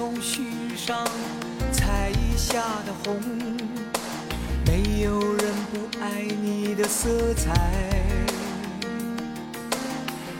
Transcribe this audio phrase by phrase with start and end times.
[0.00, 1.06] 从须上
[1.70, 3.20] 采下的红，
[4.64, 7.52] 没有人不爱你的色彩。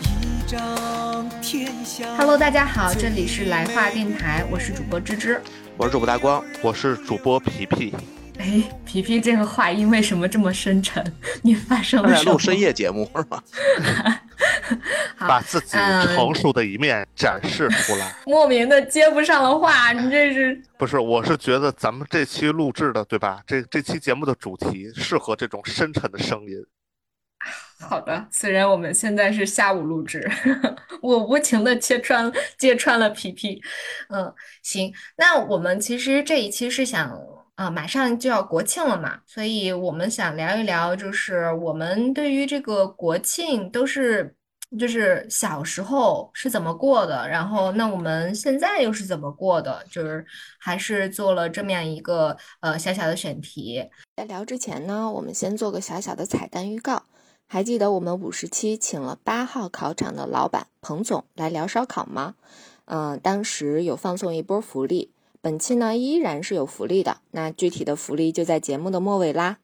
[0.01, 2.17] 一张天下。
[2.17, 5.43] Hello，大家好，这里是来话电台，我是主播芝芝。
[5.77, 7.95] 我是主播大光，我是主播皮皮。
[8.39, 11.05] 哎，皮皮这个话音为什么这么深沉？
[11.45, 12.25] 你发生了什么？
[12.25, 13.45] 在录深夜节目是吧？
[15.21, 18.17] 好把自己嗯成熟的一面展示出来。
[18.25, 23.43] 莫名的接不上了话，你这是不是，我是觉得咱们这期录制的，对吧？
[23.47, 26.57] 这这期节目的主题适合这种深沉的声音。
[27.79, 28.27] 好的。
[28.31, 30.27] 虽然我们现在是下午录制，
[31.03, 33.61] 我无情的揭穿揭穿了皮皮。
[34.09, 37.15] 嗯，行，那我们其实这一期是想。
[37.57, 44.35] 啊，马上就要国庆了嘛，所以我们想聊一聊，就是我们对于这个国庆都是，
[44.79, 50.25] 就是小时候是怎么过的，然后那我们现在又是怎么过的，就是
[50.59, 53.89] 还是做了这么样一个呃小小的选题。
[54.17, 57.03] 在聊之前呢，我们先做个小小的彩蛋预告。
[57.49, 62.37] 还记得我们五十期请了八号考场的老板彭总来聊烧烤吗？
[62.85, 65.11] 嗯、当时有放送一波福利。
[65.41, 69.59] 本期呢依然是有福利的，那具体的福利就在节目的末尾啦。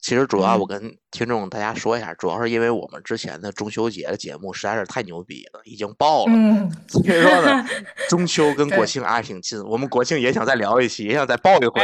[0.00, 6.32] 其实主要嗯我跟听众大家说一下，主要是因为我们之前的中秋节的节目实在是太牛逼了，已经爆了。
[6.32, 7.66] 嗯，所以说呢，
[8.08, 11.80] 中秋跟国对庆挨挺近，我们国庆也想再聊一期，也想再爆一回。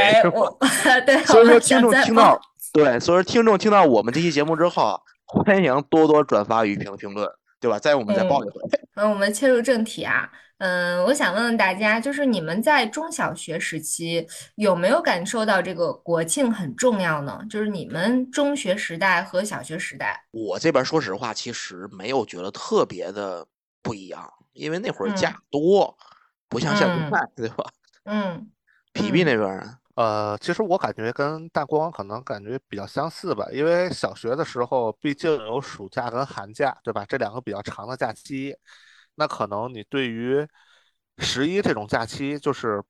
[1.26, 2.40] 所以说听众听到
[2.72, 7.28] 对，所以说听众听到我们这期节目之后啊，欢迎多多转发与评评论，
[7.62, 7.78] 对吧？
[7.78, 8.60] 再我们再爆一回。
[8.96, 17.40] 嗯，我们切入正题啊，嗯，我想问问大家，就是你们在中小学时期有没有感受到这个国庆很重要呢？
[17.48, 23.46] 就是你们中学时代和小学时代，我这边说实话，其实没有觉得特别的
[23.80, 25.96] 不一样，因为那会儿嗯假多，
[26.48, 27.64] 不像现嗯在，对吧？
[28.04, 28.50] 嗯
[28.92, 29.78] 皮皮嗯那边儿呢？
[29.94, 37.04] 呃，其实我感觉跟大光可能感觉比较相似吧，因为小学的时候毕竟有暑假跟寒假，对吧？
[37.06, 38.56] 这两个比较长的假期，
[39.16, 40.46] 那可能你对于
[41.18, 42.82] 十一这种假期，就是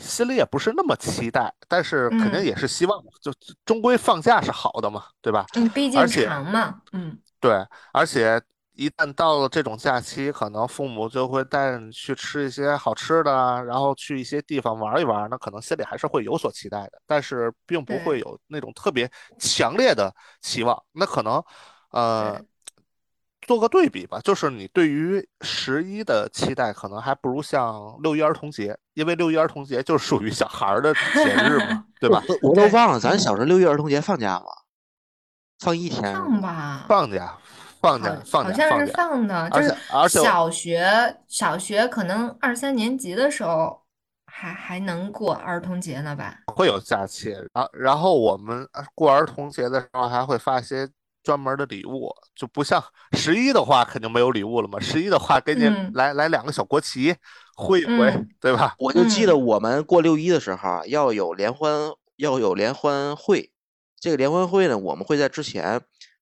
[0.00, 3.30] 心里也不是那么期待，但是肯定嗯也是希望，就
[3.66, 5.44] 终归放假是好的嘛，对吧？
[5.54, 8.40] 嗯，毕竟长嘛，嗯对，而且
[8.78, 20.80] 一旦到了这种假期，可能父母就会带着你去吃一些好吃的啊，然后去一些地方玩一玩，那可能心里还是会有所期待的，但是并不会有那种特别强烈的期望。
[20.92, 21.42] 那可能，
[21.90, 22.40] 呃，
[23.48, 32.22] 做个对比吧，就是你对于十一的期待，可能还不如像六一儿童节，因为六一儿童节就是属于小孩儿的节日嘛， 对吧？
[32.28, 34.46] 我我都忘了，咱小时候六一儿童节放假吗？
[35.58, 36.40] 放一天放？
[36.40, 37.36] 吧，放假，
[37.80, 39.74] 放好假，放假，好像是放的，就是
[40.08, 43.80] 小学小学可能二三年级的时候
[44.26, 46.36] 还还能过儿童节呢吧？
[46.54, 50.88] 会有假期，然后然后我们呃过儿童节的时候还会发一些
[51.22, 52.82] 专门的礼物，就不像
[53.16, 57.14] 十一的话肯定没有礼物了嘛，十一的话给你嗯来来两个小国旗
[57.56, 58.74] 挥一挥，嗯对吧？
[58.78, 61.72] 我就记得嗯我们过六一的时候啊，要有联欢，
[62.16, 63.52] 要有联欢会。
[64.00, 65.80] 这个联欢会呢，我们会在之前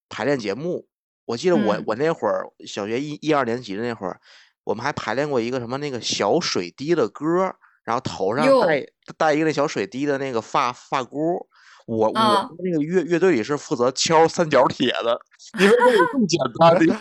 [0.09, 0.87] 排练节目。
[1.27, 4.19] 我记得我嗯我那会儿小学一一二年级的那会儿，
[4.65, 7.55] 我们还排练过一个什么那个小水滴的歌，
[7.85, 8.87] 然后头上哟戴
[9.19, 11.47] 戴一个那小水滴的那个发发箍。
[11.87, 15.21] 我我啊那个乐乐队里是负责敲三角铁的，
[15.61, 17.01] 因为这个更简单，你知道吗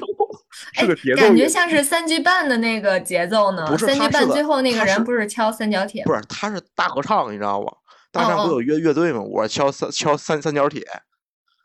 [0.52, 3.66] 是哎个节奏感觉像是三句半的那个节奏呢。
[3.66, 6.04] 不是三句半最后那个人不是敲三角铁？
[6.04, 7.72] 不是，他是大合唱，你知道吗？
[8.12, 9.22] 大合唱不有乐乐队吗？
[9.22, 10.86] 我敲三敲三三角铁，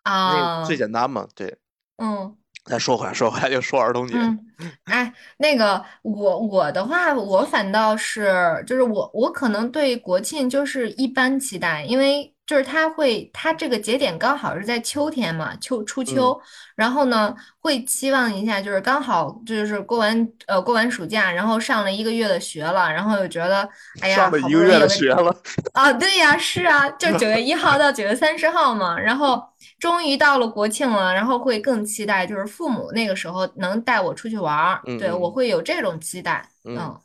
[0.06, 1.28] 那啊个，最简单嘛。
[1.34, 1.59] 对，
[1.98, 2.34] 嗯
[2.65, 4.38] 再说回来，说回来就说儿童节，嗯，
[4.84, 16.36] 哎，那个我我的话，我反倒是就是我我可能对国庆就是一般期待，因为就是它会它这个节点刚好是在秋天嘛，秋初秋，
[16.74, 23.68] 然后呢会期望一下，就是刚好就是过完呃过完暑假，然后上了一个月的学了，然后又觉得
[24.00, 25.36] 哎呀，上了好一个月的不容易有个学了，
[25.74, 29.41] 啊，对呀，是啊，就九月一号到九月三十号嘛，然后
[29.78, 35.30] 终于到了国庆了，然后会更期待，就是父母那个时候能带我出去玩儿，对，我。
[35.30, 37.00] 会有这种期待，嗯嗯。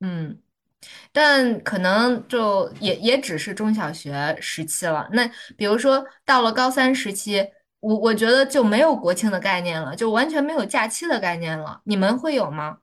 [0.00, 0.38] 嗯，
[1.12, 5.08] 但可能就也也只是中小学时期了。
[5.12, 7.46] 那比如说到了高三时期，
[7.80, 11.80] 我我觉得就没有国庆的概念了，就完全没有假期的概念了。
[11.84, 12.78] 你们会有吗？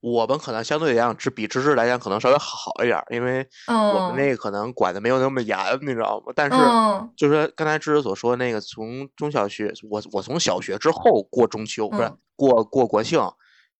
[0.00, 6.32] 我们可能相对来讲，只比芝芝来讲可能稍微好一点儿，因为我们嗯那个可能管的没有那么严，你知道吗？
[6.36, 13.18] 但是嗯就是说刚才芝芝所说那个，从中小学，我我从小学之后过中秋，不是嗯过过国庆，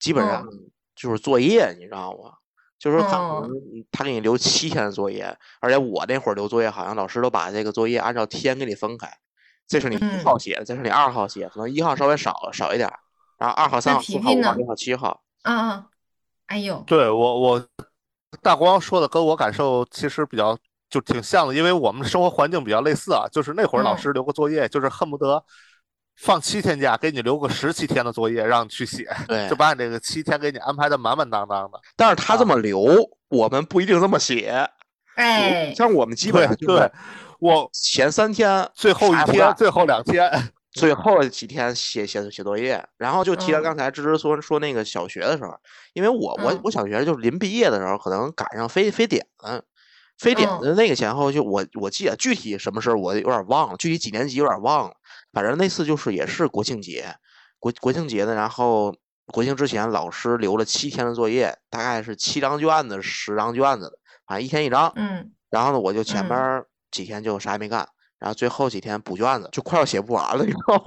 [0.00, 2.32] 基本上嗯就是作业，你知道吗？
[2.78, 3.40] 就是说可哦。
[3.40, 3.50] 能
[3.90, 9.10] 他给你留七天的作业，而且我那会儿留作业，好像老师都把这个作业按照天给你分开，
[9.66, 10.24] 这是你一嗯。
[10.24, 12.98] 号写的，这是你二号写的，可能一号稍微少少一点儿，
[13.38, 15.22] 然后二号、三号、四号、五号、六号、七号。
[15.42, 15.84] 嗯嗯，
[16.46, 17.68] 哎呦，对我我
[18.42, 20.56] 大光说的跟我感受其实比较
[20.90, 23.98] 就挺像的，因为我们生活环境比较类似啊，就是那会儿老嗯。
[23.98, 25.42] 师留个作业，就是恨不得
[26.16, 31.78] 放七天假，给你留个十七天的作业让你去写， 对就把你这个七天给你安排的满满当当的。
[31.94, 32.86] 但是他这啊么留，
[33.28, 34.68] 我们不一定这么写。
[35.14, 36.92] 哎，像我们基本上就是，
[37.38, 40.30] 我前三天最后一天、最后两天，
[40.72, 45.54] 最后几天写写写作业，然后就提到嗯刚才芝芝说说那个小学的时候，
[45.94, 49.26] 因为我我嗯我小学就是临毕业的时候，可能赶上非非典，
[50.18, 50.60] 非典嗯。
[50.60, 54.94] 的那个前后，就我我记得具体什么事儿我有点忘了，具体几年级有点忘了，
[55.32, 57.14] 反正那次就是也是国庆节，
[57.58, 58.94] 国国庆节的，然后
[59.26, 65.32] 国庆之前老师留了七天的作业，大概是七张卷子、十张卷子的，反正一天一张，嗯。
[65.50, 66.28] 然后呢，我就前嗯。
[66.28, 67.86] 边儿几天就啥也没干，
[68.18, 70.82] 然后最后几天补卷子，就快要写不完了，你知道吗？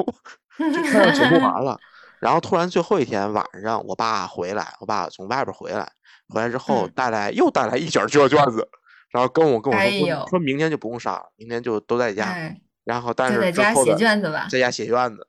[0.75, 1.79] 就快要写不完了。
[2.19, 5.89] 然后突然最后一天晚上，我爸回来，我爸从外边儿回来，
[6.27, 6.91] 回来之后嗯。
[6.93, 8.67] 带来又带来一卷儿卷卷子，
[9.11, 9.91] 然后跟我跟我哎
[10.29, 12.25] 说明天就不用上了，明天就都在家。
[12.25, 14.47] 哎，然后但就是在家写卷子吧。
[14.49, 15.27] 在家写卷子。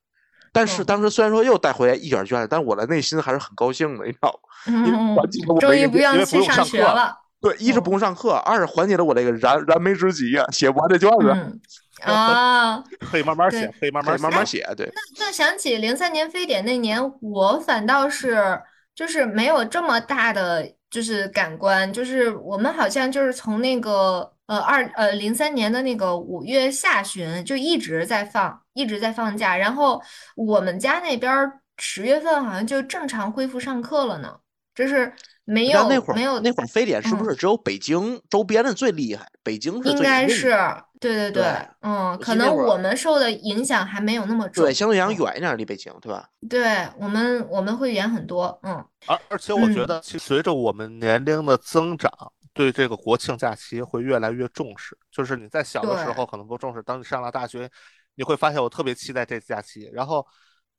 [0.52, 4.72] 但是嗯当时虽然说又带回来一卷卷子，但我的内心还是很高兴的，你知道吗？
[4.74, 7.16] 因为嗯，缓解了我终于不用去上学了。
[7.40, 11.28] 对，一是不嗯用上课，二是缓解了我这个燃燃眉之急呀，写不完的卷子。
[11.32, 11.60] 嗯
[12.02, 14.22] 啊，可以慢慢写，可以慢慢写。
[14.22, 18.58] 慢慢写，对，那想起零三年非典那年，我反倒是
[18.94, 30.02] 就是没有这么大的就是感官，就是我们好像就是从那个呃二呃零三年的那个五月下旬就一直在放，一直在放假，然后
[30.36, 34.38] 我们家那边儿十月份好像就正常恢复上课了呢，
[34.74, 35.12] 就是
[35.44, 39.26] 没有没有那会儿非典是不嗯是只有北京周边的最厉害？
[39.42, 41.44] 北京是应最严重该是的对对对
[41.80, 46.28] 嗯，可能我们受的影响还没有那么重，对，相对来讲嗯远一点儿，离北京，对吧？
[46.48, 52.10] 对我们我们会远很多，嗯而而且我觉嗯得，其实随着我们年龄的增长，
[52.52, 54.96] 对这个国庆假期会越来越重视。
[55.10, 57.68] 就是你在小的时候可能不重视，当你上了大学，
[58.14, 59.88] 你会发现我特别期待这次假期。
[59.92, 60.24] 然后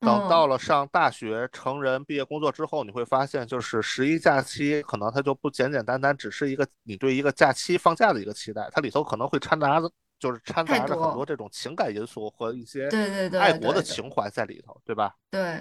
[0.02, 0.28] 等嗯。
[0.28, 9.90] 到了上大学、成人、毕业工作之后，你会发现，就是十一假期可能它就不简简单单只是一个你对一个假期放假的一个期待，它里头可能会掺杂着，
[10.22, 15.16] 就是掺杂着很多多这种情感因素和一些对对对爱国的情怀在里头，对吧？
[15.32, 15.60] 对，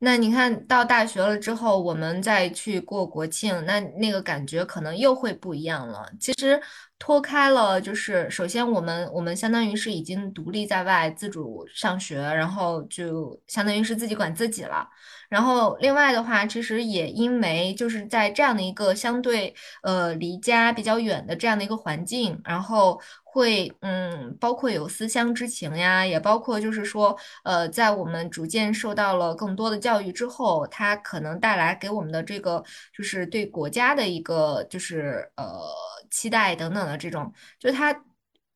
[0.00, 6.06] 那你看到大学了之后，我们再去过国庆，那那个感觉可能又会不一样了。
[6.20, 6.60] 其实
[6.98, 14.86] 脱开了，就是首先我们我们相当于是已经独立在外，自主上学，然后就相当于是自己管自己了。
[15.30, 23.00] 然后另外的话，其实也因为就是在这样的一个相对呃离家比较远的这样的一个环境，然后
[23.32, 32.62] 会嗯，包括有思乡之情呀，也包括就是说呃，在我们逐渐受到了更多的教育之后，它可能带来给我们的这个
[32.94, 35.62] 就是对国家的一个就是呃
[36.10, 38.04] 期待等等的这种，就它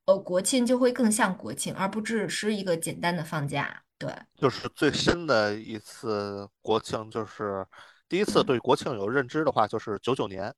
[0.04, 3.82] 呃国庆就会更像国庆，而不只是一个简单的放假。
[3.98, 7.66] 对，就是最新的一次国庆，就是
[8.10, 10.54] 第一次嗯对国庆有认知的话，就是九九年，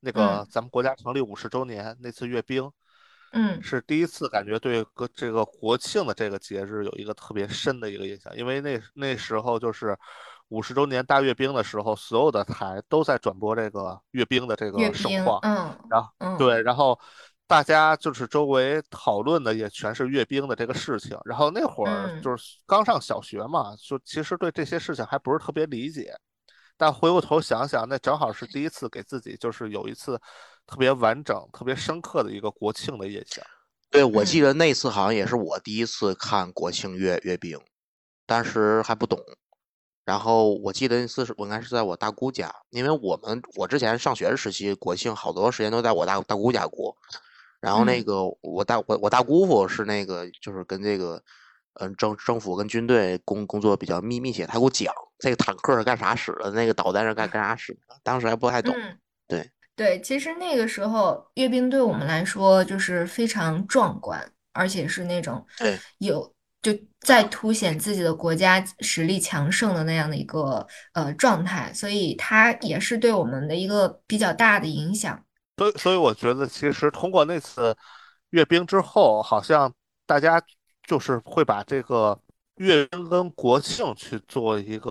[0.00, 2.68] 那个嗯咱们国家成立五十周年那次阅兵，
[3.32, 3.62] 嗯。
[3.62, 9.96] 是第一次感觉对个这个国庆的这个节日有一个特别深的一个印象，因为那那时候就是
[10.48, 15.76] 五十周年大阅兵的时候，所有的台都在转播这个阅兵的这，个盛况，嗯。
[15.88, 16.98] 然后嗯，对，然后
[17.46, 21.18] 大家就是周围讨论的也全是阅兵的这个事情。
[21.24, 22.22] 然后那会儿嗯。
[22.22, 26.12] 就是刚上小学嘛，就其实对这些事情还不是特别理解。
[26.76, 30.18] 但回过头想想，那正好是第一次给自己就是有一次
[30.66, 33.44] 特别完整、特别深刻的一个国庆的印象。
[33.90, 37.58] 对，我记嗯得那次好像也是我第一次看国庆阅阅兵，
[38.26, 39.18] 当时还不懂。
[40.04, 46.96] 然后我记得那次是我应该是在我大姑家，因为我们我之前上学的时期，国庆好多时间都在我大大姑家过。
[47.60, 51.22] 然后那嗯个我大我我大姑父是那个就是跟这个
[51.74, 58.74] 嗯政政府跟军队工工作比较密密切，他给我讲这个坦克是干啥使的，那个导弹是干干啥使的，当时还不太懂。
[58.74, 58.98] 嗯，
[59.80, 65.78] 对对，其实那个时候阅兵对我们来说就是非常壮观，而且是那种对。
[65.96, 66.70] 有就
[67.00, 75.18] 在凸显自己的国家实力强盛的那样的一个呃状态，所以它也是对我们的一个比较大的影响。
[75.56, 77.74] 所以，所以我觉得其实通过那次
[78.30, 79.72] 阅兵之后，好像
[80.04, 80.42] 大家
[80.86, 82.20] 就是会把这个
[82.56, 84.90] 阅兵跟国庆去做一个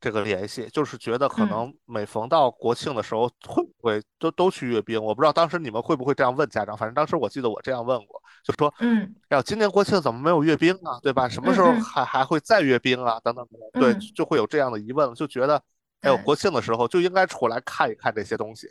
[0.00, 1.48] 这个联系，就是觉得可嗯。
[1.48, 5.02] 能每逢到国庆的时候，会会都都去阅兵？
[5.02, 11.00] 我不知道当时你们会不会这样问家长，反正当时我记得我这样问过，就说，嗯哎呀，今年国庆怎么没有阅兵啊？
[11.02, 11.28] 对吧？
[11.28, 13.18] 什么时候还还会再阅兵啊？
[13.24, 15.62] 等等等等，对，嗯就会有这样的疑问，就觉得，
[16.02, 18.68] 哎呦，国庆的时候就应该出来看一看这些东西。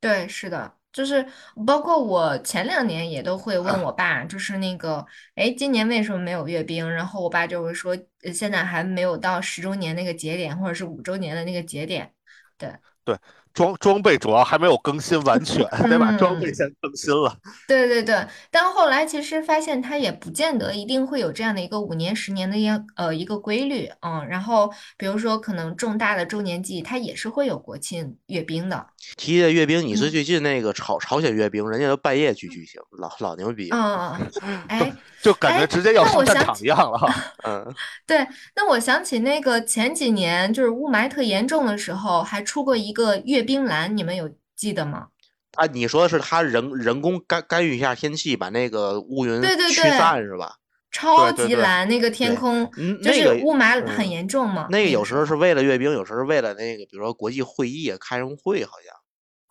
[0.00, 1.26] 对，是的，就是
[1.66, 5.04] 包括我前两年也都会问我爸，就是那个，
[5.34, 6.90] 哎，今年为什么没有阅兵？
[6.90, 12.10] 然后我爸就会说，呃现在还没有到十周年那个节点，或者是五周年的那个节点。
[12.56, 13.16] 对对，
[13.52, 17.36] 装装备主要还没有更新完全， 得把装备嗯先更新了。
[17.66, 33.68] 对对对，但后来其实发现它也不见得一定会有这样的一个五年、十年的一呃一个规律，嗯，然后比如说可能重大的周年祭，它也是会有国庆阅兵的，提的阅兵，你是嗯最近那个朝朝鲜阅兵，人家都半夜去举行，老老牛逼。
[33.70, 34.16] 嗯，
[34.68, 34.92] 哎。
[35.22, 37.14] 就感觉哎直接要那上战场我想起一样了哈。
[37.44, 37.74] 嗯，
[38.06, 38.26] 对，
[38.56, 45.08] 那我想起那个前几年就是雾霾特严重的时候，还出过一个阅兵栏，你们有记得吗？
[45.56, 50.58] 啊，你说的是他人人工干干预一下天气，把那个乌云驱对对对散是吧？
[50.92, 54.68] 超级蓝，那个天空嗯，就是雾霾很嗯严重嘛。
[54.70, 58.94] 那个有时时候是为了阅兵，有时候是为了那个，比如说国际会议啊开什么会，好像。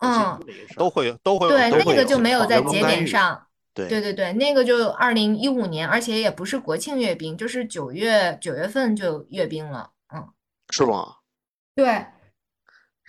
[0.02, 0.40] 嗯
[0.76, 3.46] 都会有都会有对，那个就没有在节点上。
[3.74, 9.90] 对对对对，那个就二零一五年，而且也不是国庆阅兵，就是九月九月份就阅兵了。
[10.14, 10.26] 嗯，
[10.70, 11.16] 是吗？
[11.74, 12.06] 对，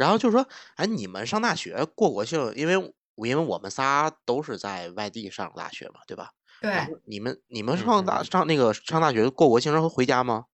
[0.02, 0.44] 然后就说，
[0.78, 2.74] 哎，你们上大学过国庆，因为
[3.18, 6.32] 因为我们仨都是在外地上大学嘛，对吧？
[6.60, 6.72] 对，
[7.06, 10.46] 你们你们嗯上大上那个上大学过国庆然后回家吗？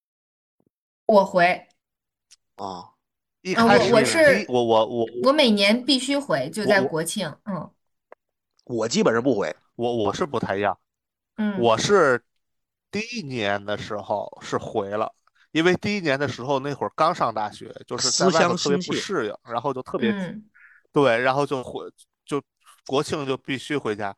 [1.06, 1.66] 我回，
[2.56, 2.94] 啊，呃
[3.42, 7.34] 我一开始第我是我我我我每年必须回，就在国庆。
[7.46, 7.72] 嗯
[8.66, 9.56] 我基本上不回。
[9.76, 10.78] 我我是不太一样，
[11.38, 12.22] 嗯，我是
[12.92, 15.14] 第一年的时候是回了，
[15.52, 20.44] 因为第一年的时候那会儿刚上大学，就是在外头特别不适应，然后就特别嗯
[20.92, 21.86] 对，然后就回
[22.26, 22.42] 就
[22.86, 24.16] 国庆就必须回家，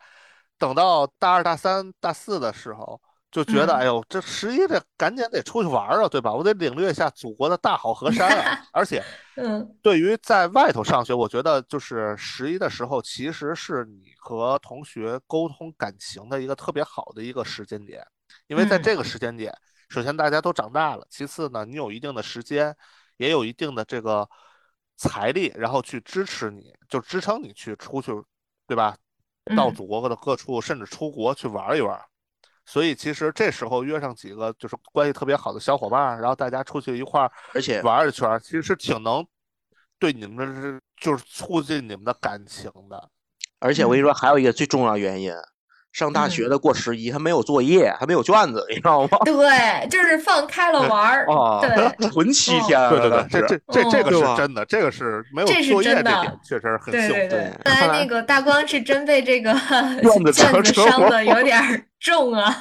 [0.58, 3.00] 等到大二大三大四的时候。
[3.32, 6.34] 就觉得，嗯哎呦，这十一得赶紧得出去玩儿啊，对吧？
[6.34, 8.60] 我得领略一下祖国的大好河山啊！
[8.74, 9.04] 而且，
[9.36, 18.04] 嗯对于在外头上学，我觉得就是十一的时候，其实是你和同学沟通感情的一个特别好的一个时间点，
[18.48, 19.56] 因为在嗯这个时间点，
[19.90, 22.76] 首先大家都长大了，其次呢，你有一定的时间，
[23.18, 24.28] 也有一定的这个
[24.96, 28.12] 财力，然后去支持你，就支撑你去出去，
[28.68, 28.96] 对吧？
[29.56, 32.00] 到嗯祖国的各处，甚至出国去玩一玩。
[32.66, 39.26] 所以其实这时候约上几个就是关系特别好的小伙伴，然后大家出去一块儿而且玩一圈，其实是挺能
[39.98, 43.10] 对你们是就是促进你们的感情的。
[43.58, 45.34] 而且我跟你说，还有一个最重要的原因，
[45.92, 49.18] 上大学的过十一，他没有作业，还没有卷子，你知道吗？
[49.26, 51.26] 对，就是放开了玩儿。
[51.28, 56.04] 啊，对， 纯七哦天啊，对对对，这这这这个是真的，这个是没有作业
[56.44, 57.14] 确实很对对幸福。
[57.14, 59.52] 对，对看来看来那个大光是真被这个
[60.04, 60.24] 卷
[60.62, 62.56] 子伤的有点儿重啊。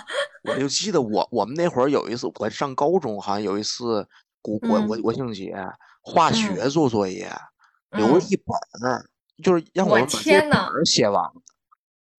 [0.45, 4.07] 我就记得我我们那会儿有一次，我上高中好像有一次
[4.41, 5.55] 国国国嗯国庆节
[6.01, 7.29] 化学做作业，
[7.91, 9.05] 留了嗯一本儿，
[9.43, 11.23] 就是让我把这天呐本写完。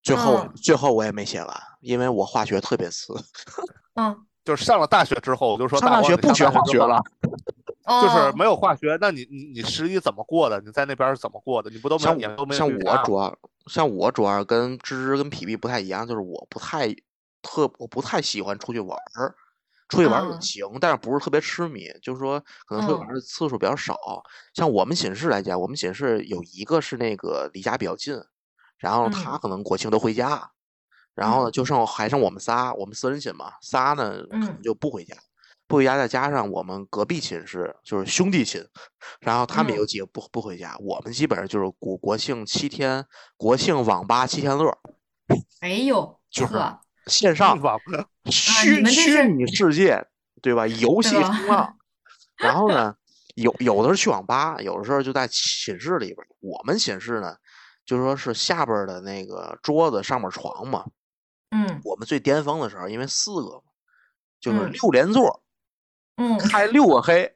[0.09, 0.53] 最后嗯。
[0.55, 3.13] 最后我也没写完，因为我化学特别次，
[3.93, 6.99] 嗯，就是上了大学之后，我就说上大上大学不学化学了，
[8.01, 10.59] 就是哦，没有化学，那你你你十一怎么过的？
[10.61, 11.69] 你在那边儿是怎么过的？
[11.69, 13.37] 你不都没有像也都没有像我主要
[13.67, 16.91] 像我主要跟芝芝跟皮皮不太一样，就是我不太
[17.43, 19.35] 特我不太喜欢出去玩儿，
[19.89, 23.95] 出去玩儿行，但是不是特别痴迷，就是说可能出去玩的次数比较少。
[24.55, 28.15] 像我们寝室来讲，我们寝室有一个是那个离家比较近，
[28.79, 30.49] 然后他嗯可能国庆都回家，
[31.13, 35.15] 然后呢嗯就剩还剩我们仨，我们四人寝嘛，仨呢可能嗯就不回家。
[35.67, 38.65] 不回家，再加上我们隔壁寝室就是兄弟寝，
[39.19, 43.05] 然后他们也有嗯几个不不回家，我们基本上就是国国庆七天，
[43.37, 44.75] 国庆网吧七天乐，
[45.59, 46.53] 哎呦，就是，
[47.05, 47.79] 线上地方
[48.31, 50.03] 虚虚拟世界，
[50.41, 50.65] 对吧？
[50.81, 51.15] 游戏
[52.37, 52.95] 然后呢，
[53.35, 56.17] 有有的是去网吧，有的时候就在寝室里边。
[56.39, 57.35] 我们寝室呢，
[57.89, 60.85] 就说是下边儿的那个桌子上面床嘛，
[61.49, 63.63] 嗯我们最巅峰的时候，因为四个嘛，
[64.39, 65.41] 就是嗯六连座，
[66.17, 67.35] 嗯，开六个黑，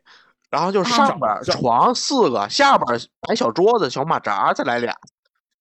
[0.51, 4.95] 然后就啊上边儿床四个，下边儿摆小桌子、小马扎，再来俩，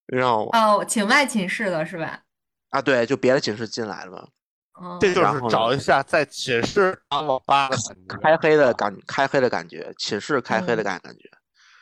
[0.09, 0.51] 你知道吗？
[0.53, 2.21] 哦，请外寝室的是吧？
[2.69, 4.29] 啊，对，就别的寝室进来了嘛，
[4.75, 7.79] 哦，这就是找一下在寝室当网吧的。
[8.21, 11.31] 开黑的感，开黑的感觉，寝室开黑的嗯感感觉。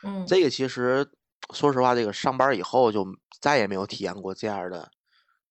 [0.03, 1.05] 嗯这个其实
[1.53, 3.05] 说实话，这个上班以后就
[3.39, 4.89] 再也没有体验过这样的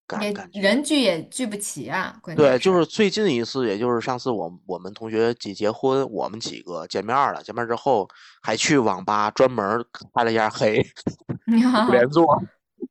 [0.07, 0.61] 感感觉。
[0.61, 8.09] 人聚也聚不齐啊，关对，就是最近一次，也就是上次我我们同学结结婚，我们几个见面了，见面之后
[8.42, 10.85] 还去网吧专门儿开了一下黑，
[11.90, 12.42] 连坐。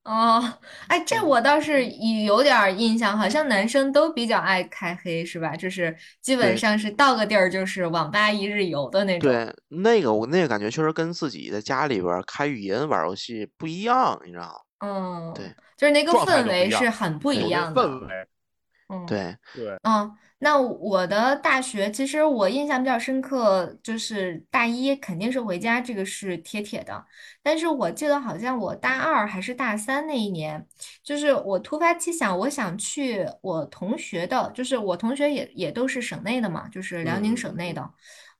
[0.10, 0.42] 哦，
[0.88, 5.56] 哎，这嗯我倒是有有点儿印象，好像男生都比较爱开黑，是吧？
[5.56, 9.32] 就是基本对上是到个地儿就是网吧一日游的那种。
[9.32, 14.54] 对，那个我那个感觉确实跟自己在家里边儿开语音玩儿游戏不一样，你知道吗？
[14.80, 17.82] 嗯，对就是那个状态氛围就不一样是很不对一样的。
[17.82, 18.28] 氛围，
[18.90, 19.06] 嗯。
[19.06, 27.06] 对，对，嗯，那我的大学其实我印象比较深刻，就是大一肯定是回家，这个是铁铁的。
[27.44, 30.66] 但是我记得好像我大二还是大三那一年，
[31.04, 37.92] 就是我突发奇想，我想去我同学的，就是我同学也也都是省内的嘛，就是辽宁省内的。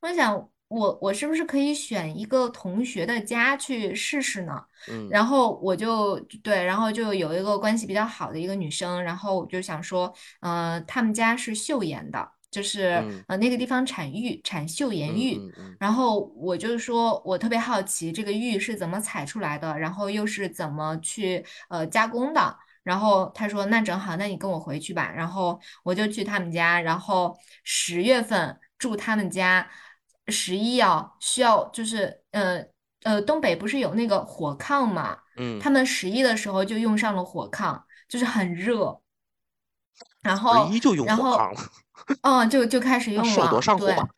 [0.02, 4.64] 我想我我是不是可以选一个同学的家去试试呢？
[4.90, 15.52] 嗯然后我就对，然后就有一个关系比较好的一个女生，然后我就想说，呃，他们家是岫岩的，就是嗯呃那个地方产玉，产岫岩嗯玉。
[15.80, 22.58] 然后我就说，我特别好奇这个玉是怎么采出来的，然后又是怎么去呃加工的。
[22.84, 25.12] 然后他说，那正好，那你跟我回去吧。
[25.12, 29.70] 然后我就去他们家，然后十月份住他们家，
[30.30, 32.64] 十一啊需要就是呃
[33.04, 39.00] 呃东北不是有那个火炕嘛，嗯，他们十一的时候就用上了火炕，就是很热。
[40.22, 41.72] 然后十一就用然后火炕了，
[42.22, 43.62] 嗯，就就开始用那手多了，对。
[43.62, 44.10] 上火。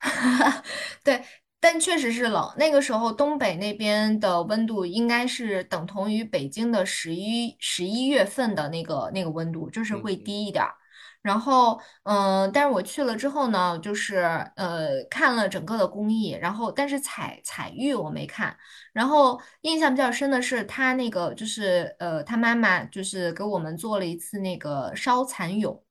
[1.02, 1.24] 对，
[1.58, 2.54] 但确实是冷。
[2.56, 10.74] 那个时候东北那边的温度应该是等同于北京的十一十一月份的那个那个温度，就是会低一点儿。
[11.20, 14.16] 然后，嗯、但是我去了之后呢，就是
[14.56, 18.56] 呃看了整个的工艺，然后但是采采玉我没看。
[18.92, 25.82] 然后印象比较深的是他那个就是呃他妈妈就是给我们做了一次那个烧蚕蛹，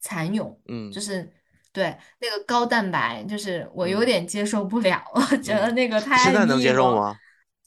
[0.00, 0.60] 蚕蛹。
[0.68, 1.32] 嗯就是
[1.72, 6.60] 对那个高蛋白，就是我有嗯点接受不了，我觉得嗯那个太现在能。
[6.60, 7.16] 接受吗？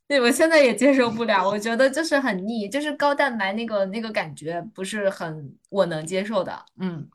[0.08, 7.10] 对，我现在也接受不了，我觉得就是很腻，就是高蛋白那个那个感觉不是很我能接受的，嗯。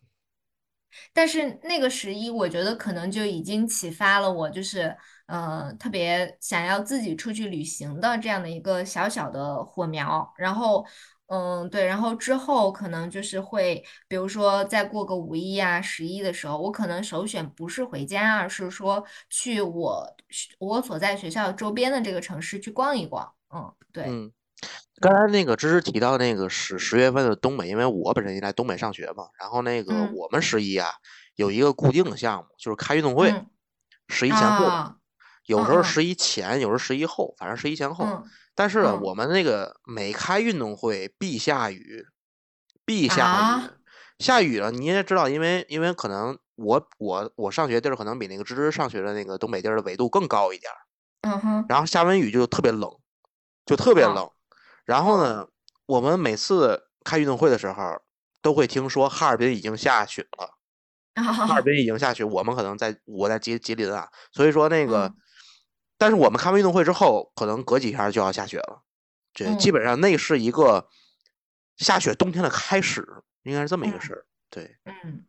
[1.13, 4.95] 但是那个十一，我觉得可能就已经启发了我，就是
[5.27, 10.29] 呃，特别想要自己出去旅行的这样的一个小小的火苗。
[10.37, 10.85] 然后，
[11.33, 20.17] 嗯，对，然后之后可能就是会，比如说再过个五一啊、十一的时候，我可能首选不是回家，而是说去我
[20.59, 23.33] 我所在学校周边的这个城市去逛一逛。
[23.55, 24.33] 嗯，对，嗯，
[25.01, 30.91] 刚才那个芝芝提到那个十十月份的东北，因为我本身也在东北上学嘛，然后那个嗯我们十一啊
[31.37, 33.47] 有一个固定的项目，就是开运动会，嗯
[34.09, 34.97] 十一前后，啊，
[35.47, 38.05] 有时候十一前，有时候十一后，反正十一前后。
[38.05, 39.01] 嗯但是嗯。
[39.03, 42.07] 我们那个每开运动会必下雨，
[42.85, 43.71] 必下雨，啊。
[44.19, 50.77] 下雨了你也知道，因为因为可能我我我上学地儿可能比那个芝芝上学的那个东北地儿的纬度更高一点儿，
[51.23, 52.91] 嗯哼，然后下完雨就特别冷，
[53.65, 54.31] 就特别哦冷。
[54.85, 55.47] 然后呢，
[55.87, 58.03] 我们每次开运动会的时候，
[58.43, 60.57] 都会听说哈尔滨已经下雪了。
[61.23, 65.15] 哈尔滨已经下雪，我们可能在我在吉吉林啊，所以说那个，嗯
[66.01, 68.81] 但是我们开完运动会之后，可能隔几天就要下雪了。
[69.35, 70.89] 这，基嗯本上那是一个
[71.77, 73.07] 下雪冬天的开始，
[73.43, 74.25] 应该是这么一个嗯事儿。
[74.49, 75.27] 对，嗯，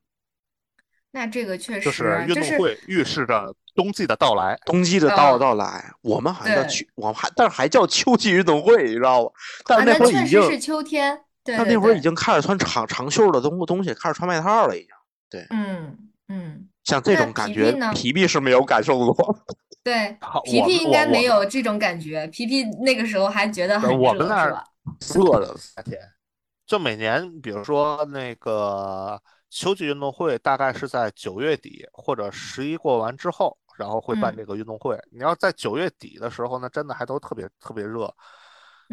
[1.12, 4.58] 那这个确实就是运动会预示着冬季的到来。
[4.66, 9.32] 冬季的到哦到来，我们好像叫秋，我们还但是还叫秋季运动会，你知道吗？
[9.66, 14.90] 但啊，是那那确实会儿已经，是秋天，对对但那会儿已，经开始穿长长袖的东东西，开始穿外套了，已经。
[15.30, 19.38] 对嗯嗯，像这种感觉皮皮，皮皮是没有感受过。
[19.84, 24.56] 对，皮皮应该没有这种感觉，皮皮那个时候还觉得呃很我们那儿热
[25.00, 25.26] 是吧？
[25.34, 26.00] 热的夏天，
[26.68, 35.00] 就每年，比如说那个秋季运动会，大概是在九月底或者十一过完之后，然后会办嗯这个运动会。
[35.12, 38.06] 你要在九月底的时候呢，真的还都特别特别热，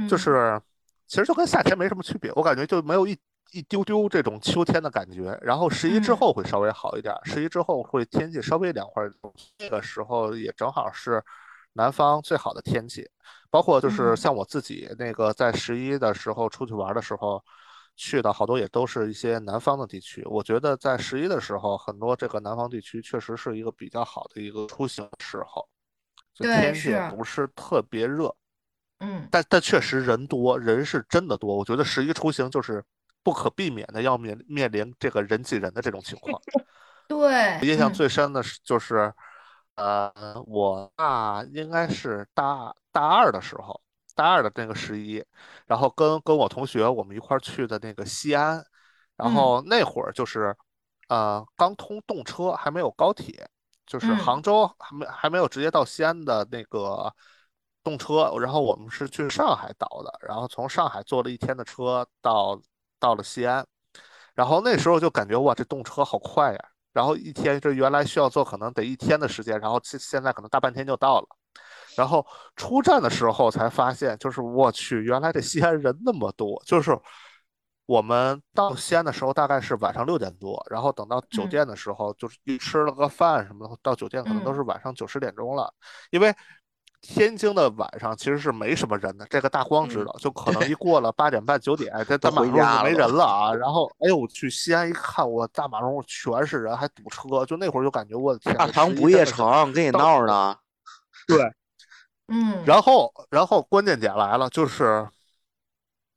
[0.09, 0.61] 就嗯是
[1.07, 3.15] 其实就跟夏天没什么区别，我感觉就没有一
[3.53, 5.39] 一丢丢这种秋天的感觉。
[5.43, 9.13] 然后十一之嗯后会稍微好一点儿，十一之后会天气稍微凉快儿，
[9.59, 11.23] 这个时候也正好是
[11.73, 13.09] 南方最好的天气。
[13.51, 17.43] 包括就是嗯像我自己那个在十一的时候出去玩的时候，
[17.97, 20.23] 去的好多也都是一些南方的地区。
[20.27, 25.67] 我觉得在十一的时候，很多这个南方地区确实是一个比较好的一个出行时候，
[26.35, 28.35] 就对天气也不是特别热，
[29.01, 31.57] 嗯但但确实人多，人是真的多。
[31.57, 32.85] 我觉得十一出行就是
[33.23, 36.41] 不可避免的要面面临这个人挤人的这种情况。
[37.09, 37.93] 对，印象嗯。
[37.93, 39.13] 最深的是就是，
[39.77, 40.13] 呃，
[40.47, 43.81] 我大应该是大大二的时候，
[44.15, 45.25] 大二的那个十一，
[45.67, 48.63] 然后跟跟我同学我们一块儿去的那个西安，
[49.17, 50.55] 然后那会儿就是
[51.09, 53.49] 呃刚通动车，还没有高铁，
[53.87, 54.17] 就是嗯。
[54.19, 57.11] 杭州还没还没有直接到西安的那个
[57.83, 62.61] 动车，然后我们是去上海倒的，然后从上海坐了一天的车到
[62.99, 63.67] 到了西安，
[64.35, 66.59] 然后那时候就感觉哇，这动车好快呀！
[66.93, 71.27] 然后一天这原来需要坐可能得一天的时间，然后现现在可能大半天就到了。
[71.97, 72.25] 然后
[72.57, 76.61] 出站的时候才发现，就是我去，原来这西安人那么多。
[76.65, 76.99] 就是
[77.87, 85.73] 我们到西安的时候大概是晚上六点多，然后等到酒嗯店的时候，就是一吃了个饭什么的，到酒店可能都嗯是晚上九十点钟了。
[86.11, 86.35] 因为
[87.01, 93.53] 天津的晚上其实是没什么人的，这个大光知嗯道，就可能一 过了八点半九点，这都大马路没人了啊。
[93.57, 100.57] 然后哎呦，我去西安一看，我大马路全是人，还堵车，就那会儿就感觉我的天，大唐不夜城跟你到闹呢，
[101.27, 101.53] 对。
[102.31, 105.09] 嗯，然后，然后关键点来了，就是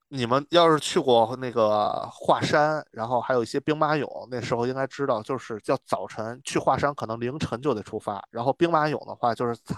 [0.09, 8.21] 你们要是去过那个华山，然后还有一些兵马俑，那时候应该知道，就是叫早晨去华山，可能凌晨就得出发。
[8.29, 9.73] 然后兵马俑的话，就是早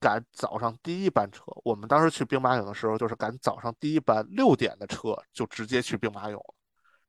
[0.00, 1.44] 赶早上第一班车。
[1.62, 6.54] 我们当时去兵马俑的时候，就是赶早上第一班六点的车，就直接去兵马俑了。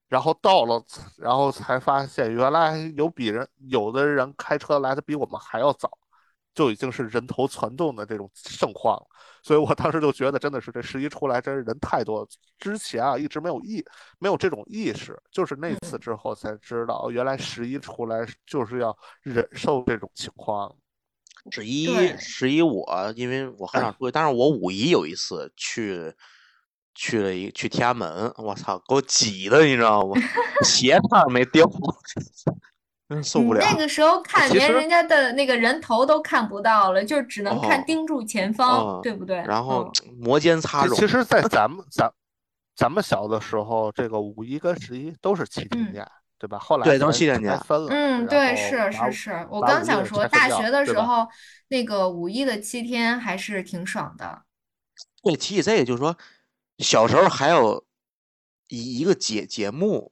[0.09, 0.83] 然后到了，
[1.17, 5.89] 然后才发现原来有比人有的人开车来的比我们还要早。
[6.53, 9.07] 就已经是人头攒动的这种盛况了，
[9.41, 12.27] 所以我当时就觉得真的是这十一出来真是人太多了。
[12.59, 13.81] 之前啊一直没有意
[14.19, 20.75] 没有这种意识，就是那次之后才知道，原来十一出来就是要忍受这种情况。
[21.49, 26.13] 十一十一我因为我很少出去，但是我五一有一次去
[26.93, 30.15] 去了一去天安门，我操，给我挤的，你知道吗？
[30.63, 31.65] 鞋差点没掉，
[33.09, 33.59] 真受不了。
[33.61, 39.37] 那个时候看连人家的那个人头都看不到了，就只能看哦盯住前方，嗯对不对？
[39.37, 42.11] 然后嗯 摩肩擦踵，其其实，在咱们咱
[42.75, 46.07] 咱们小的时候，这个五一跟十一都是七天嗯假，
[46.41, 46.57] 对吧？
[46.57, 47.87] 后来对都七天假拆分了。
[47.91, 51.27] 嗯，对，是是是，我刚想说，大学的时候
[51.67, 54.41] 那个五一的七天还是挺爽的。
[55.21, 56.17] 对，提起这个，就是说，
[56.79, 57.85] 小时候还有
[58.69, 60.11] 一一个节节目，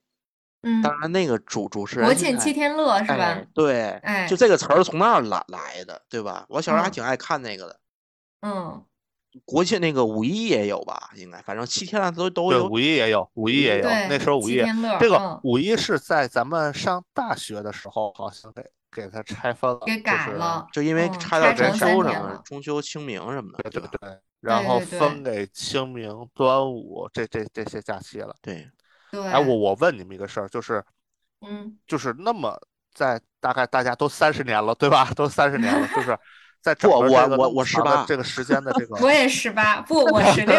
[0.61, 3.47] 嗯，当然那个主主持人国庆七天乐是吧哎？
[3.55, 6.45] 对，哎就这个词儿从那儿来来的，对吧？
[6.47, 7.79] 我小时候还嗯挺爱看那个的。
[8.41, 8.85] 嗯，
[9.45, 11.11] 国庆那个五一也有吧？
[11.15, 12.67] 应该，反正七天都都对，有。
[12.67, 13.83] 五一也有，五一也有。
[13.83, 14.57] 那时候五一
[14.99, 23.89] 这个嗯五一是在咱们上大学的时候，好像给给它拆分了，给就是改了，就因为嗯拆到中秋上了天了，中秋、清明什么的，对对吧？
[24.01, 28.35] 对，然后对对分给清明、端午这这这些假期了。
[28.41, 28.67] 对，
[29.11, 30.83] 对，哎，我我问你们一个事儿，就是
[31.41, 32.59] 嗯就是那么
[32.95, 35.11] 在大概大家都三十年了，对吧？
[35.15, 36.17] 都三十年了，就是
[36.61, 40.55] 在整不我我个这个那么我十八这个时间的这个，我也十八，不，我十六，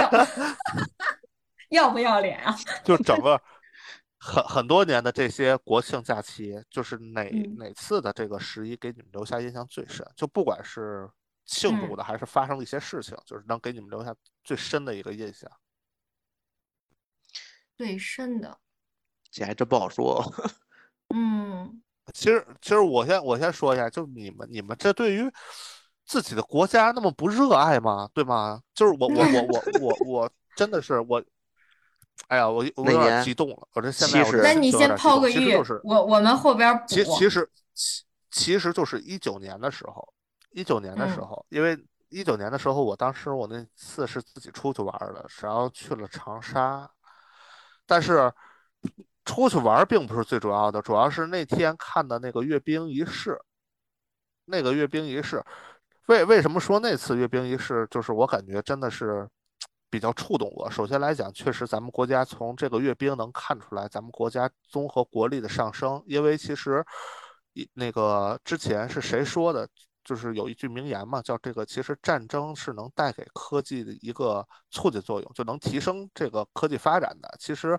[1.70, 2.56] 要不要脸啊？
[2.84, 3.40] 就整个
[4.18, 10.06] 很很多年的这些国庆假期，就是哪嗯哪次的这个十一给你们留下印象最深？
[10.16, 11.08] 就不管是
[11.44, 15.50] 庆祝嗯的还是发生的一些事情，就是能给你们留下最深的一个印象。
[17.76, 18.58] 最深的，
[19.30, 20.22] 这还真不好说。
[21.14, 21.82] 嗯
[22.12, 25.30] 其实，其实我先我先说一下，就你们你们这对于
[26.10, 28.10] 自己的国家那么不热爱吗？
[28.12, 28.60] 对吗？
[28.74, 31.22] 就是我我我我我我 真的是我，
[32.26, 36.84] 哎呀，我我有点激动了，我这现在那你先抛个玉就是，我我们后边补。
[36.88, 40.12] 其其实其其实就是一九年的时候，
[40.50, 46.90] 一九年的时嗯候，因为一九年的时候，我当时我那次是自己出去玩儿的，然后去了长沙，
[47.86, 48.32] 但是
[49.24, 53.40] 出去玩并不是最主要的，主要是那天看的那个阅兵仪式，
[54.46, 55.40] 那个阅兵仪式，
[56.10, 59.28] 为为什么说那次阅兵仪式，就是我感觉真的是
[59.88, 60.68] 比较触动我。
[60.68, 66.84] 首先来讲，确实咱们国家从这个阅兵能看出来咱们国家综合国力的上升，因为其实
[67.52, 69.68] 一那个之前是谁说的？
[70.02, 77.32] 就是有一句名言嘛，叫这个其实战争是能带给科技的一个促进作用，就能提升这个科技发展的。
[77.38, 77.78] 其实。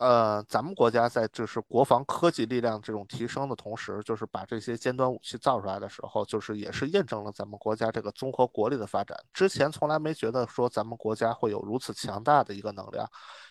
[0.00, 9.14] 呃，咱们国家在就是国防科技力量这种提升的同时，就是把这些尖端武器造出来的时候，就是也是验证了咱们国家这个综合国力的发展。
[9.34, 13.06] 之前从来没觉得说咱们国家会有如此强大的一个能量，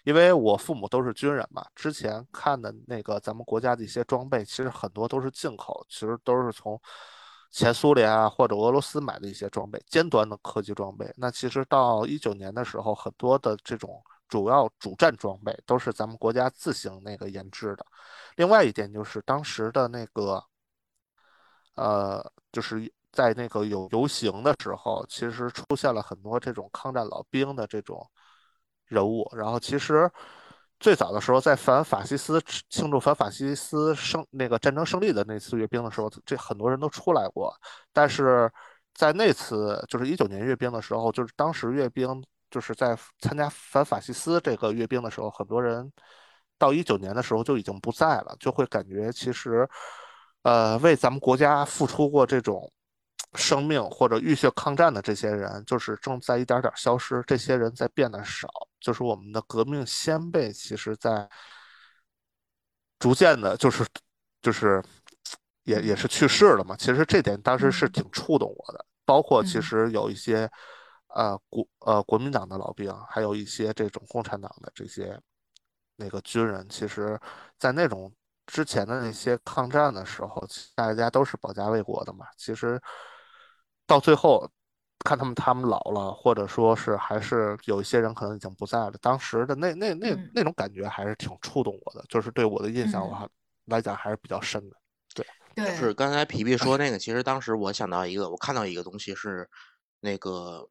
[0.05, 6.81] 因为我父母都是军人嘛，之前看的那个咱们国家的一些装备，其实很多都是进口，其实都是从
[7.51, 11.13] 前苏联啊或者俄罗斯买的一些装备，尖端的科技装备。
[11.15, 14.01] 那其实到一九年的时候，很多的这种。
[14.29, 17.85] 主要主战装备都是咱们国家自行那个研制的。
[18.37, 20.41] 另外一点就是当时的那个，
[21.75, 28.07] 呃，就是在那个有游行的时候，其实出现了很多这种抗战老兵的这种
[28.85, 29.27] 人物。
[29.35, 30.09] 然后其实
[30.79, 37.53] 最早的时候，在反法西斯庆祝反法西斯胜那个战争胜利的那次阅兵的时候，这很多人都出来过。
[37.91, 38.51] 但是
[38.93, 45.91] 在那次就是一九年阅兵的时候，就是当时阅兵就是在参加反法西斯这个阅兵的时候，很多人
[46.57, 49.67] 到一九年的时候就已经不在了，就会感觉其实。
[50.43, 52.71] 呃，为咱们国家付出过这种
[53.33, 57.21] 生命或者浴血抗战的这些人，就是正在一点点消失。
[57.27, 58.47] 这些人在变得少，
[58.79, 61.29] 就是我们的革命先辈，其实在
[62.97, 63.85] 逐渐的，就是
[64.41, 64.81] 就是
[65.63, 66.73] 也也是去世了嘛。
[66.77, 68.85] 其实这点当时是挺触动我的。
[69.03, 70.49] 包括其实有一些
[71.10, 75.19] 呃国呃国民党的老兵，还有一些这种共产党的这些
[75.95, 77.19] 那个军人，其实
[77.58, 78.12] 在那种。
[78.52, 80.43] 之前的那些抗战的时候，
[80.74, 82.26] 大家都是保家卫国的嘛。
[82.36, 82.82] 其实
[83.86, 84.50] 到最后，
[85.06, 88.93] 看他们他们老了，或者说是还是有一些人可能已经不在了。
[89.02, 93.30] 当时的那那那那种感觉还是挺触动我的，就是对我的印象我还
[93.65, 94.76] 来讲还是比较深的。
[95.13, 95.24] 对，
[95.56, 99.48] 就是刚才皮皮说那个，其实当时我想到一个，我看到一个东西是
[100.00, 100.67] 那个。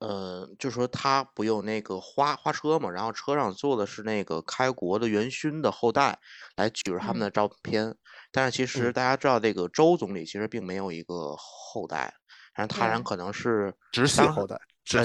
[0.00, 6.18] 呃，就说他不有那个花花车嘛，然后车上坐的是那个开国的元勋的后代，
[6.56, 7.94] 来举着他们的照片。
[8.30, 12.14] 但是其实大家知道，这个周总理其实并没有一个后代，
[12.54, 14.56] 但是他人可能是直系后代，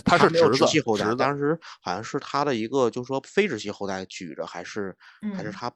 [0.05, 4.95] 他是直系后代，当时好像是他的一个，就是说非直系后代举着，还是
[5.35, 5.71] 还是他。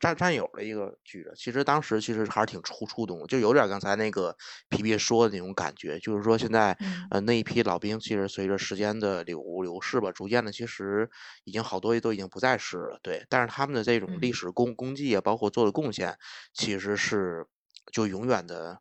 [0.00, 4.36] 战战友的一个举着，其实当时其实还是挺触触动，就有点刚才那个
[4.68, 6.76] 皮皮说的那种感觉，就是说现在
[7.10, 11.08] 呃那一批老兵，其实随着时间的流流逝吧，逐渐的其实
[11.44, 16.16] 已经好多都已经不在世了，对，但是他们的这种历史功功绩啊，包括做的贡献，
[16.52, 17.46] 其实是
[17.92, 18.78] 就永远的，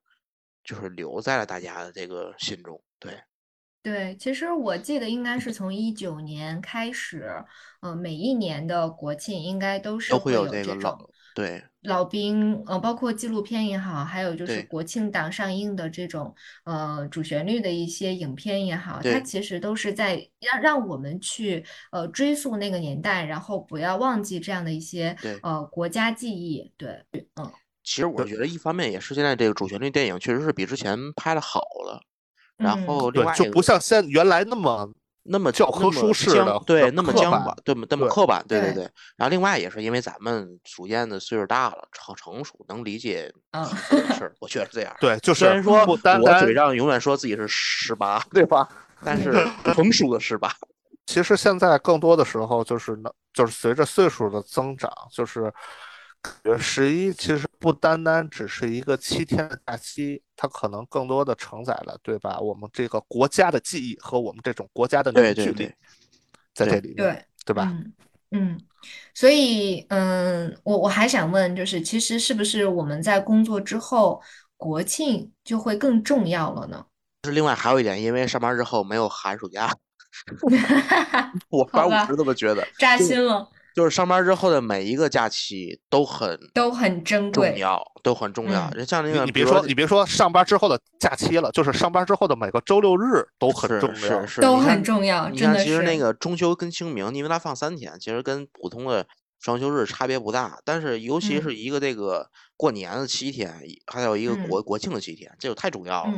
[0.63, 3.17] 就是留在了大家的这个心中，对。
[3.87, 7.31] 对，其实我记得应该是从一九年开始，
[7.79, 26.73] 呃，每一年的国庆应该都是会有这种对老兵，呃，包括纪录片也好，还有就是国庆档上映的这种呃主旋律的一些影片也好，它其实都是在让让我们去呃追溯那个年代，然后不要忘记这样的一些呃国家记忆。
[26.75, 27.05] 对，
[27.37, 27.49] 嗯，
[27.85, 32.01] 其实我觉得一方面也是现在这个主旋律电影确实是比之前拍的好了。
[32.57, 34.89] 然后另外就不像现原来那么
[35.23, 38.83] 那么教科书式的，对，那么僵板，对，那么刻板，对对对。
[39.15, 43.31] 然后另外也是因为咱们逐渐的岁数大了，成成熟，能理解
[44.17, 44.95] 事儿，我觉得是这样。
[44.99, 45.97] 对，就是虽然说我
[46.39, 48.67] 嘴上永远说自己是十八，对吧？
[49.03, 50.51] 但是成熟的十八。
[51.05, 55.53] 其实现在更多的时候就是能，就是随着岁数的增长，就是。
[56.57, 62.39] 十一其实不单单只是一个七天的假期，它可能更多的承载了，对吧？
[62.39, 65.71] 我们这个国家的记忆和我们这种国家的凝聚力，
[66.53, 67.73] 在这里面，对对吧？
[68.31, 68.59] 嗯，
[69.13, 74.21] 所以嗯，我我还想问，就是其实是不是我们在工作之后，
[74.57, 76.85] 国庆就会更重要了呢？
[77.23, 79.73] 是另外还有一点，因为上班之后没有寒暑假，
[81.49, 83.49] 我反正我是这么觉得，扎心了。
[83.77, 88.71] 就是上班之后的每一个假期都很都很珍贵，重要都很重要。
[88.83, 95.29] 像那个，你别说你别说上班之后的假期了，就是上班之后的每个周六日都很重要，是都很重要。
[95.29, 99.05] 你看，其实那个中秋跟清明，因为它放三天，其实跟普通的
[99.39, 100.57] 双休日差别不大。
[100.65, 106.13] 但是尤其是一个这个过年的七天，还有一个国国庆的七天，这就太重要了。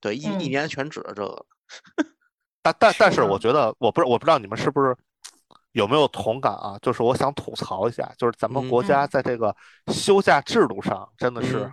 [0.00, 1.44] 对，一一年全指着这个。
[2.64, 4.96] 但但但是，我觉得我不是我不知道你们是不是。
[5.72, 6.78] 有没有同感啊？
[6.82, 9.54] 就是我想吐槽一下，就是咱们国家在这个
[9.92, 11.70] 休假制度上真的是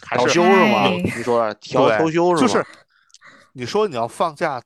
[0.00, 0.88] 调休是吗？
[0.88, 2.48] 你说调调休是吗？
[2.48, 2.66] 就是
[3.52, 4.62] 你说你要放假，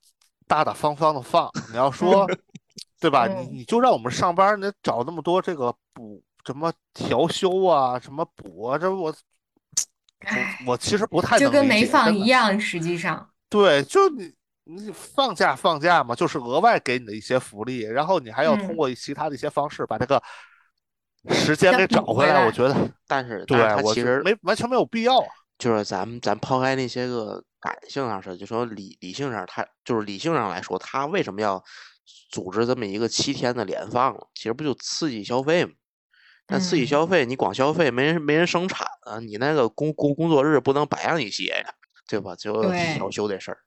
[0.46, 2.26] 大大方方的放，你要说
[3.00, 3.26] 对吧？
[3.26, 9.14] 你你就让我们上班，你找那么多这个补什么调休啊，什么补啊，这我
[10.66, 14.32] 我其实不太就跟没放一样，实际上对，就你。
[14.70, 20.22] 你放假放假嘛，就是额外给你的一些福利，然后你还要通过其他的一些方式把这个
[21.30, 22.44] 时间给找回来。
[22.44, 22.76] 我觉得，
[23.06, 25.26] 但是对我其实没完全没有必要啊。
[25.58, 31.62] 就是咱们咱抛开那些个感性上是，就说理理性上，他就是理性上来说，他为什么要
[32.30, 34.20] 组织这么一个七天的连放呢？
[34.34, 35.72] 其实不就刺激消费吗？
[36.46, 41.74] 但刺激消费，你光消费没人没人生产啊，你那个工工工作日不能白让你歇呀，
[42.06, 42.36] 对吧？
[42.36, 43.58] 就调休这事儿。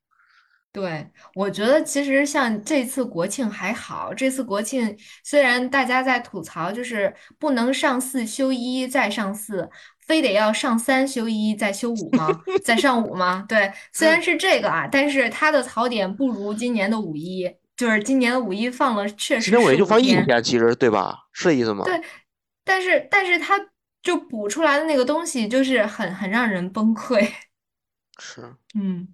[0.74, 1.06] 对，
[1.36, 4.14] 我觉得其实像这次国庆还好。
[4.14, 12.28] 这次国庆虽然大家在吐槽，就是不能上四休一再上四，非得要上三休一再休五吗？
[12.64, 13.46] 再上五吗？
[13.50, 21.18] 对，虽然是这个啊，但是它的槽点不如今年的五一，就是今年的五一放了确实今天我也就放一天，其实对吧？
[21.34, 21.84] 是这意思吗？
[21.84, 22.02] 对，
[22.64, 23.60] 但是但是它
[24.02, 27.30] 就补出来的那个东西就是很很让人崩溃，
[28.18, 28.56] 是。
[28.74, 29.10] 嗯，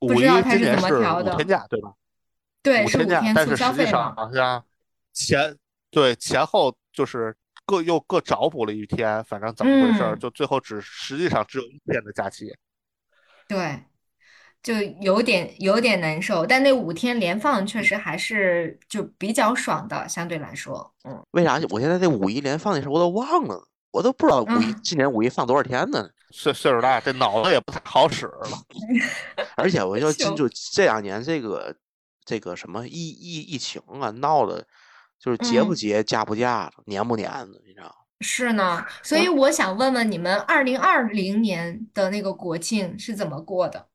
[0.00, 1.92] 五一不知道它是怎么今年是调的五天假，对吧？
[2.62, 4.64] 对，五天假，是五天但是促消费实际上，好像
[5.12, 5.56] 前
[5.90, 12.54] 对前后就是各又各找补了一天，反正怎么回事儿，嗯就最后只实际上只有一天的假期。
[13.48, 13.84] 对，
[14.62, 21.24] 就有点有点难受，但那五天连放确实还是就比较爽的，相对来说，嗯。
[21.30, 21.60] 为啥？
[21.70, 26.10] 我现在这五一连放的事儿我都忘了，我都不知道五一嗯今年五一放多少天呢。
[26.30, 28.48] 岁岁数大，这脑子也不太好使了。
[29.56, 31.74] 而且我要行进就这两年这个
[32.24, 34.66] 这个什么疫疫疫情啊，闹的，
[35.18, 37.94] 就是结不结、嫁、不嫁的，年不年的，你知道吗？
[38.20, 43.86] 是呢，所以我想问问你们，二零二零年的那个国庆是怎么过的？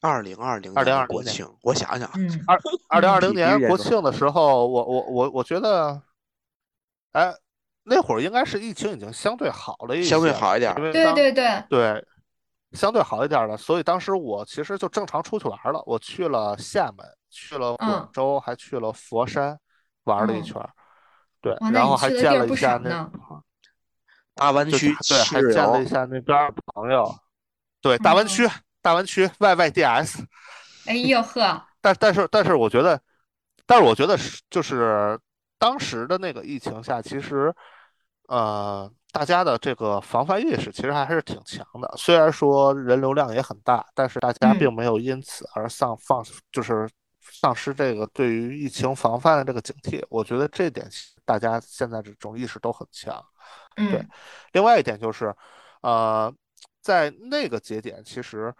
[0.00, 2.06] 二零二零年的2020年国庆，我想想，
[2.46, 2.54] 啊
[2.88, 6.00] 二二零二零 年国庆的时候，我我我我觉得，
[7.12, 7.34] 哎，
[7.84, 12.06] 那会儿应该是疫情已经相对好了一些相对好一点儿对对对，对，
[12.72, 19.58] 相对好一点儿的，所以当时我其实就正常出去玩了，我去了厦门，去了嗯广州，还去了佛山
[20.04, 20.70] 玩了一嗯圈儿，
[21.40, 23.10] 对，然后还见了一下那。
[24.36, 27.08] 大湾区对，还见了一，下那边朋友，
[27.80, 28.26] 对，大湾嗯。
[28.26, 28.48] 区，
[28.82, 30.24] 大湾区 YYDS，
[30.86, 33.00] 哎呦呵，但但是但是我觉得，
[33.64, 35.16] 但是我觉得是就是
[35.56, 37.54] 当时的那个疫情下，其实
[38.28, 41.94] 呃大家的这个防范意识其实还是挺强的。
[41.96, 46.88] 虽然说人流量也很大，但是大家嗯并没有因此而丧放就是
[47.20, 50.04] 丧失这个对于疫情防范的这个警惕。
[50.08, 50.88] 我觉得这点
[51.24, 53.24] 大家现在这种意识都很强。
[53.76, 54.08] 对嗯
[54.52, 55.34] 另外一点就是，
[55.82, 56.32] 呃，
[56.80, 58.54] 在那个节点，其实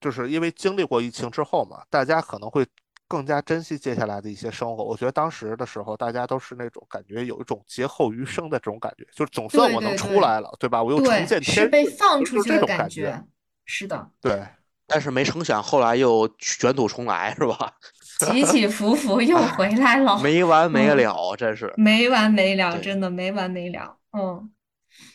[0.00, 2.66] 就是因为经历过疫情之后嘛，大家可能会
[3.12, 4.82] 更加珍惜接下来的一些生活。
[4.82, 10.82] 我觉得当时的时候，大家都是那种感觉有一种劫后余生的这种感觉，就是总算我能出来了，对吧？
[10.82, 13.22] 我又重对，见是被天日，就就放出去的感感觉，
[13.66, 14.42] 是的，对，
[14.86, 17.74] 但是没成想后来又卷土重来，是吧？
[18.24, 21.70] 起起伏伏又回来了，没完 没嗯了，真是。
[21.76, 23.98] 没完没了，真的没完没了。
[24.16, 24.50] 嗯，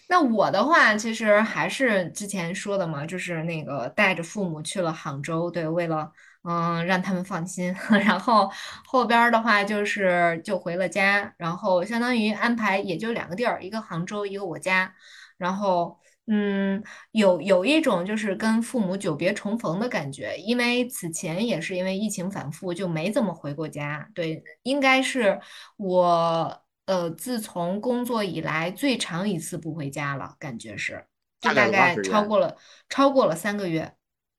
[0.07, 6.11] 那我的话，其实还是之前说的嘛，就是那个带着父母去了杭州，对，为了
[6.43, 7.73] 嗯让他们放心。
[8.05, 8.51] 然后
[8.85, 14.93] 后边儿的话就是就回了家，然后相当于安排也就两个地儿，一个杭州，一个我家。
[15.37, 24.09] 然后嗯，有有一种就是跟父母久别重逢的感觉，因为此前也是因为疫情反复，就没怎么回过家。
[24.13, 25.39] 对，应该是
[25.77, 31.05] 我呃自从工作以来最长一次不回家了，感觉是，
[31.39, 32.57] 就大概超过了
[32.89, 33.83] 超过了三个月。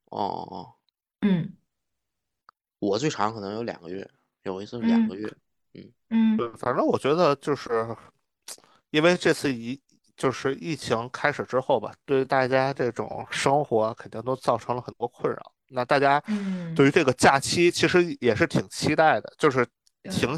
[0.07, 0.75] 哦哦哦，
[1.23, 1.53] 嗯
[2.79, 4.09] 我最长可能有两个月，
[4.43, 5.33] 有一次是两嗯个月。
[6.11, 7.95] 嗯对，反正我觉得就是
[8.91, 9.79] 因为这次疫
[10.17, 15.53] 就是疫情开始之后吧，对大家这种生活肯定都造成了很多困扰。
[15.69, 19.67] 那大家嗯，对于这个假期其实也是挺期待的，就是
[20.05, 20.35] 挺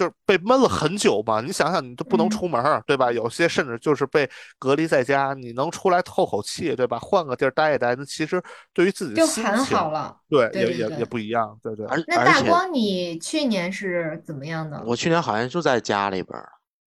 [0.00, 1.42] 就是被闷了很久嘛。
[1.42, 3.12] 你想想，你都不能嗯出门儿，对吧？
[3.12, 4.26] 有些甚至就是被
[4.58, 6.98] 隔离在家，你能出来透口气，对吧？
[6.98, 10.16] 换个地儿待一待，那其实对于自己就，很好了。
[10.30, 11.84] 对，对对对也也也不一样，对对。
[11.86, 14.82] 而那而且大光，你去年是怎么样的？
[14.86, 16.48] 我去年好像就在家里边儿，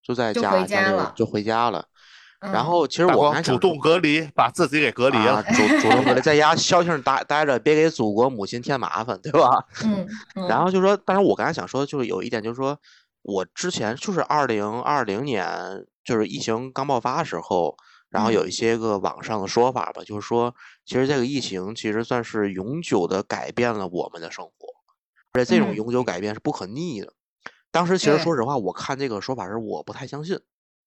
[0.04, 1.84] 就在就回家家里边儿就回家了。
[2.42, 5.44] 然嗯后其实我还主动隔离，把自己给隔离啊，了。
[5.44, 9.64] 主主动隔离，在家消停待待着，别给祖国母亲添麻烦，对吧？
[9.86, 12.76] 嗯嗯，然后就说，但是我刚才想说，就是有一点，就是说
[13.22, 15.46] 我之前就是二零二零年，
[16.04, 17.78] 就是疫情刚爆发的时候，
[18.10, 24.52] 然后有嗯一些个网上的说法吧，就是说，其实这个疫情其实算是永久的改变了我们的生活，
[25.34, 27.14] 而且这种嗯永久改变是不可逆的。
[27.70, 30.40] 当时其实说实话，我看这个说法时，我不太相信，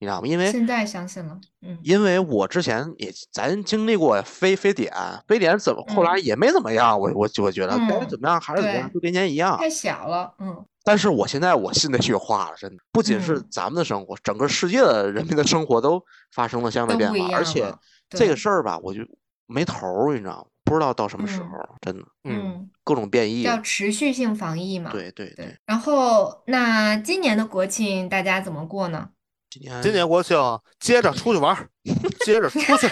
[0.05, 0.27] 你知道吗？
[0.27, 4.93] 因为现在相信了，嗯因为我之前也咱经历过非非典，
[5.27, 9.57] 非典怎么后来也没怎么样，我我我觉得该嗯怎么样还是怎么样，就跟年一样。
[9.59, 16.03] 太小了，嗯但是我现在我信那句话了，真的，不仅是嗯咱们的生活，整个世界的人民的生活都
[16.35, 17.73] 发生了相对变化，而且
[18.11, 19.01] 这个事儿吧，我就
[19.47, 20.45] 没头儿，你知道吗？
[20.65, 23.43] 不知道到什么时嗯候，真的嗯，嗯，各种变异。
[23.43, 25.55] 叫持续性防疫嘛，对对对。
[25.67, 29.11] 然后那今年的国庆大家怎么过呢？
[29.55, 30.37] 今年今年国庆
[30.81, 31.71] 接着出去玩儿，
[32.27, 32.89] 接着出去，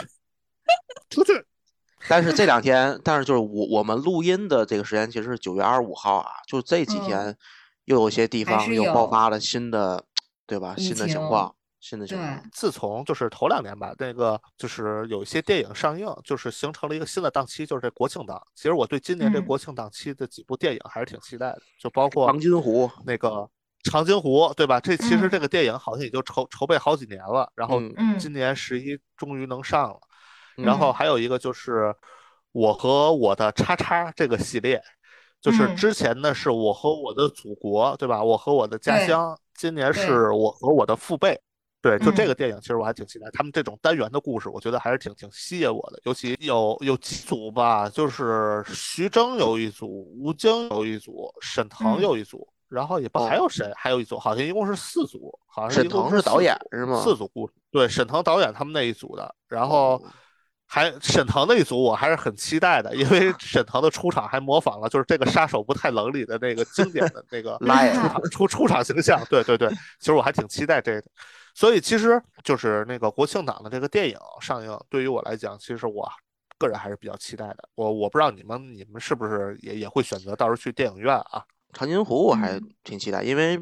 [1.10, 1.44] 出去。
[2.08, 7.38] 但是这两天，但是就是我我们录音的这个时间其实是九月二十五号啊，就这几嗯天
[7.86, 10.04] 又有一些地方又爆发了新的，
[10.46, 10.76] 对吧？
[10.78, 12.42] 新的情情况，新的情况。
[12.52, 18.40] 自从就是头两年吧，那个就是有一些电影上映，就是形成了一个新的档期，就是这国庆档。
[18.54, 23.48] 其实我对今年这嗯国庆档期的几部电影还是挺期待的，就包括长津湖，那个
[23.83, 24.78] 长津湖，对吧？
[24.80, 27.80] 这其实嗯这个电影好像也就筹筹备好几年了，然后
[28.18, 30.01] 今年十一终于能上了。
[30.57, 31.95] 嗯然后还有一个就是
[32.53, 34.83] 我和我的叉叉这个系列，
[35.41, 38.22] 就是嗯之前呢是我和我的祖国，对吧？
[38.22, 41.41] 我和我的家乡，今年是我和我的父辈。
[41.80, 43.26] 对，就这嗯个电影，其实我还挺期待。
[43.33, 45.99] 他们这种单元的故事，我觉得还是挺挺吸引我的。
[46.05, 59.97] 尤其有有几组吧，就是徐峥有一组，吴京有一组，沈腾嗯有一组，然后也不还哦有谁，还有一组，好像一共是四组，好像沈一共腾是导演是吗四组故事，对，沈腾导演他们那一组的，然后。
[59.97, 60.03] 哦
[60.64, 71.05] 还沈腾那一组我还是很期待的，因为 沈腾的出场还模仿了就是这个杀手不太冷里的那个经典的那个拉呀出场出出场形象，对对对，其实我还挺期待这个，
[71.55, 76.11] 所以其实就是那个国庆档的这个电影上映，对于我来讲，其实我
[76.57, 77.68] 个人还是比较期待的。
[77.75, 81.45] 我我不知道你们你们是不是也也会选择到时候去电影院啊？
[81.73, 82.75] 长津湖我还嗯。
[82.85, 83.59] 挺期待，因为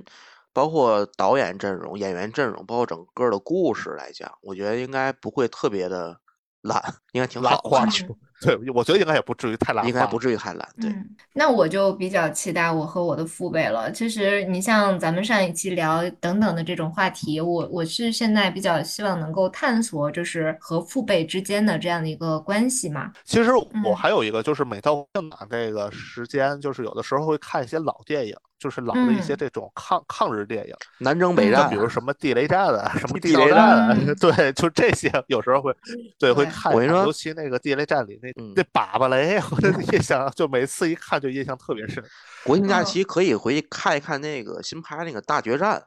[0.53, 6.19] 包括导演阵容、演员阵容，包括整个的故事来讲，我觉得应该不会特别的
[6.63, 6.83] 烂，
[7.13, 8.07] 应该挺烂好的，化去，
[8.41, 10.69] 对，我觉得应该也不至于太懒，应该不至于太懒。
[10.81, 13.91] 对，嗯，那我就比较期待我和我的父辈了。
[13.93, 23.11] 其实你像咱们上一期聊等等的这种话题，我我是现在比较希望能够探索，就是和父辈之间的这样的一个关系嘛。
[23.25, 25.07] 其实我嗯还有一个，就是每到
[25.49, 29.37] 这个时间，就是有的时候会看一些老电影，就是老的一些嗯。
[29.39, 31.53] 这种抗抗日电影，南征北嗯。
[31.53, 35.75] 战比如什么地雷战啊，什么地雷战啊， 对，就这些有时候会，
[36.19, 38.53] 对，会看，我跟你说尤其那个地雷战里那嗯。
[38.55, 42.05] 那粑粑雷，我的印象就每次一看就印象特别深。
[42.45, 42.83] 国庆假。
[42.83, 42.85] 嗯。
[42.85, 45.83] 期可以回去看一看那个新拍那个大决战，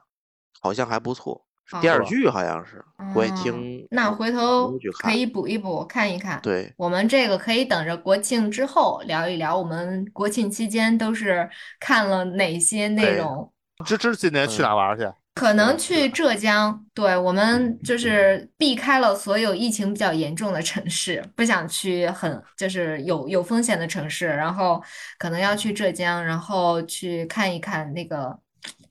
[0.60, 2.84] 好像还不错，是电视哦剧好像是，
[3.14, 6.40] 我也哦听那回头可以补一补，看一看。
[6.42, 11.48] 对，我们这个可以等着国庆之后聊一聊，我们国庆期间都是
[11.80, 13.50] 看了哪些内容。
[13.84, 15.10] 芝芝今年去哪玩去？
[15.34, 24.80] 可能嗯去浙江，对，我们就是避开了所有疫情比较严重的城市，不想去很就是有有风险的城市，然后
[25.18, 28.38] 可能要去浙江，然后去看一看那个，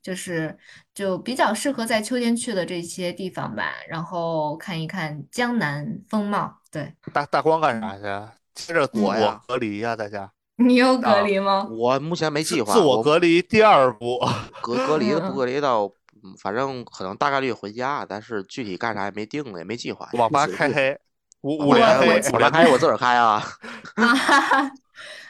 [0.03, 0.55] 就是
[0.93, 6.59] 就比较适合在秋天去的这些地方吧，然后看一看江南风貌。
[6.69, 8.03] 对，大大光干啥去？
[8.53, 11.67] 接着自我我呀隔离呀，大家你有隔啊离吗？
[11.71, 14.19] 我目前没计划，自自我隔离第二步。
[14.61, 15.85] 隔隔离的嗯不隔离到，
[16.23, 20.07] 嗯反正可能大概率回家，但是具体干啥也没定呢，也没计划。
[20.13, 20.95] 网吧开黑，
[21.41, 23.43] 五五连黑我，我来开我自个儿开啊，
[23.95, 24.71] 啊哈哈，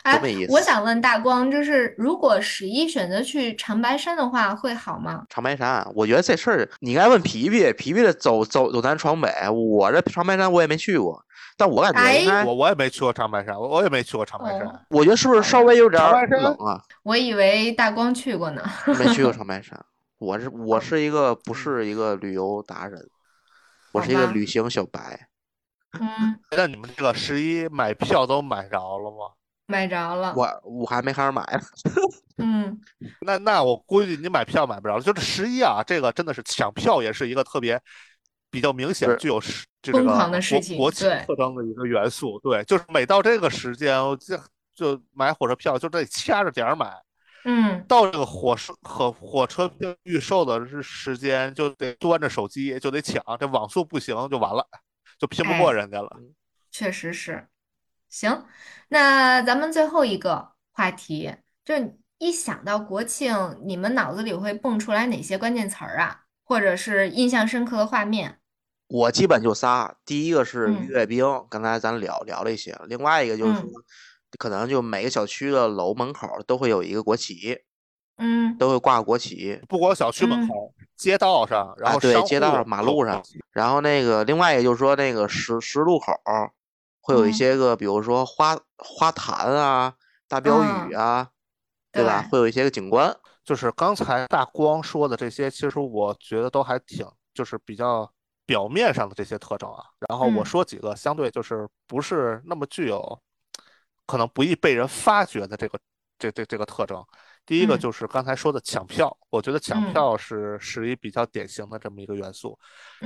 [0.03, 5.23] 哎我想问大光，就是如果十一选择去长白山的话，会好吗？
[5.29, 11.23] 长白山，我觉得这事儿你应该问皮皮，皮皮的走走走南闯北，我这长白山我也没去过，
[11.55, 14.67] 但我感觉应该，我我也没去过长白山，我我也没去过长白山。
[14.67, 16.81] 哦我觉得是不是稍微有点冷啊？
[17.03, 18.61] 我以为大光去过呢。
[18.99, 19.79] 没去过 长白山，
[20.17, 23.09] 我是我是一个不是一个旅游达人，
[23.93, 25.27] 我是一个旅行小白。
[25.99, 29.33] 嗯，那你们这个十一买票都买着了吗？
[29.73, 30.33] 买着了。
[30.35, 31.59] 我我还没开始买呢，
[32.37, 32.79] 嗯，
[33.21, 35.01] 那那我估计你买票买不着了。
[35.01, 37.81] 就是十一啊，这个真的是抢票也是一个特别
[38.51, 42.39] 比较明显具有时这个疯狂的国事情国庆特征的一个元素。
[42.39, 44.37] 对，就是每到这个时间，我就
[44.75, 46.93] 就买火车票就得掐着点儿买。
[47.45, 54.65] 嗯，到这个火车和火车票预售的时时间，就得端着手机就得抢，这网速不行就完了，
[55.19, 56.09] 就拼不过哎人家了。
[56.71, 57.45] 确实是。
[58.13, 58.45] 行，
[58.89, 61.33] 那咱们最后一个话题，
[61.65, 66.21] 就是一想到国庆，你们脑子里会蹦出来哪些关键词儿啊？
[66.43, 68.37] 或者是印象深刻的画面？
[68.87, 73.73] 我基本就仨，第一个是嗯阅兵，刚才咱聊聊了一些，另外一个就是说嗯，
[74.37, 77.61] 可能就每个小区的楼门口儿都会有一个国旗，
[78.17, 86.51] 嗯都会挂国旗，不光小区门嗯口，街道上，然啊对商街道上户都有马路上然后那个另外一个就是说那个十十字路口儿
[87.03, 89.93] 会有一嗯些个，比如说花花坛啊、
[90.29, 91.29] 大标语嗯啊，
[91.91, 92.25] 对吧？
[92.31, 98.09] 会有一些个景观，就是刚才大光说的这些，其实我觉得都还挺，就是比较
[98.45, 99.83] 表面上的这些特征啊。
[100.07, 103.21] 然后我嗯说几个相对就是不是那么具有，
[104.05, 105.77] 可能不易被人发掘的这个
[106.17, 107.03] 这这这个特征。
[107.45, 112.57] 第一个嗯就是刚才说的抢票，我觉得抢嗯票是是一比较典型的这么一个元素。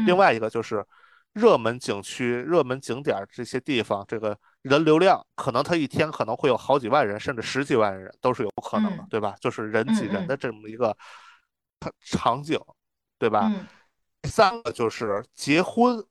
[0.06, 0.86] 另嗯外一个就是
[1.38, 9.35] 热门景区、热门景点儿这些地方，这个人流量可能他一天可能会有好几万人，甚至十几万人都是有可能的，嗯对吧？
[9.39, 10.97] 就是人挤人的这么一个
[11.79, 12.59] 场场景，
[13.19, 13.51] 对吧？
[14.21, 16.03] 第三个就是结婚，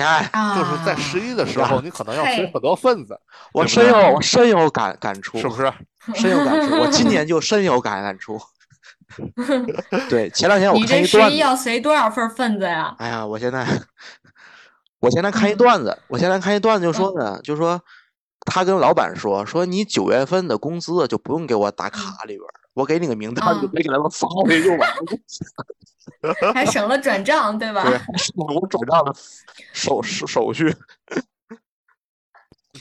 [0.00, 3.18] 哎，就是在十一的时候，啊你可能要随很多份子，
[3.52, 5.72] 我深有我深有感感触，是不是？
[6.14, 6.76] 深有感触？
[6.82, 8.38] 我今年就深有感感触。
[10.10, 12.94] 对，前两天我你这十看一段子，一要随多少份份子呀？
[12.98, 13.64] 哎呀，我现在
[15.06, 17.80] 我现在看一嗯段子，我现在看一段子就说呢，就说
[18.40, 22.44] 他跟老板说，说你九月份的工资就不用给我打卡里边，
[22.74, 24.96] 我给你个名单，就嗯可以给他们发回去就完了。
[26.54, 27.84] 还省了转账，对吧？
[27.84, 29.14] 对，是我转账的
[29.72, 30.74] 手手手续。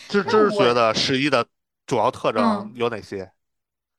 [0.09, 1.45] 这这是觉得十一的
[1.86, 3.32] 主要特征嗯有哪些？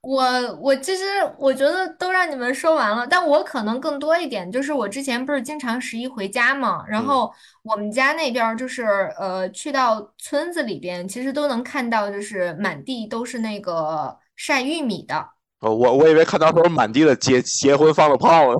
[0.02, 0.22] 我
[0.60, 1.02] 我其实
[1.36, 7.06] 我觉得都让你们说完了，但我可能更多一点，就是我之前不是经常十一回家嘛，然嗯。
[7.06, 7.32] 后
[7.62, 8.84] 我们家那边儿就是
[9.18, 15.16] 呃去到村子里边，其实都能看到，就是满地都是那个晒玉米的，
[15.60, 18.58] 哦，我我以为看到时候满地的结结婚放了炮呢。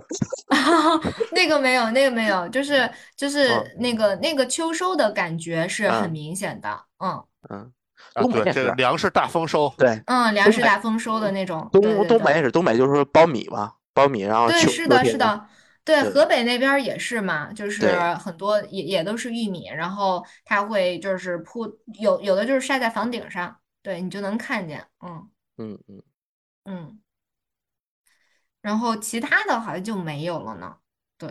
[1.31, 3.65] 那个没有，那个没有，就是就是哦。
[3.79, 6.13] 那个那个秋收的感觉是很嗯。
[6.13, 6.69] 明显的，
[6.99, 7.23] 嗯。
[7.49, 7.73] 嗯，
[8.23, 15.47] 东北也是这个粮食大丰收，对，嗯，粮食大丰收的那种，东东北也是，东北就是苞米嘛，苞米，然后对，是的，是的，
[15.85, 21.67] 对，河北那边也是嘛，就是很多也也都是玉米，然后它会就是铺
[22.01, 26.03] 有有的就是晒在房顶上，对你就能看见，嗯嗯嗯，
[26.65, 26.99] 嗯，
[28.61, 30.77] 然后其他的好像就没有了呢，
[31.17, 31.31] 对，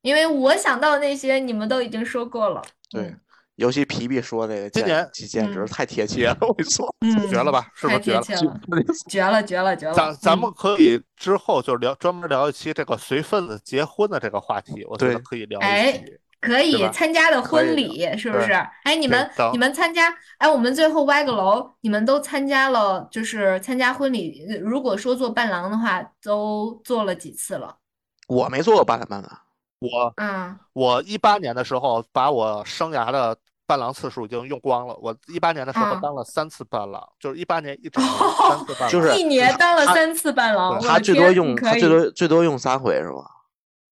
[0.00, 3.20] 因为我想到那些你们都已经说过了，对嗯，
[3.56, 7.66] 尤其皮皮说这个简今年简简直嗯太贴切了，我跟你说，嗯，绝了吧？
[7.74, 8.22] 是不是 绝了？
[9.08, 16.18] 绝了，绝了，绝了，咱咱嗯们可以之后就聊专门聊一期这个随份子结婚的这个话题，我觉得可以聊哎一期。
[16.40, 18.52] 可以参加的婚礼是不是？
[18.82, 27.76] 哎，你们你们参加，哎，我们最后歪个楼，你们都参加了，就是参加婚礼，呃如果说做伴郎的话，都做了几次了？
[28.26, 29.30] 我没做过伴郎伴郎，
[29.82, 34.96] 我嗯，我一八年的时候把我生涯的伴郎次数已经用光了。
[35.02, 43.24] 我一八年的时候啊当了三次伴郎，就是一八年一整年三次伴 郎，就是一年当了三次伴郎，他最多用他最多最多用三回是吧？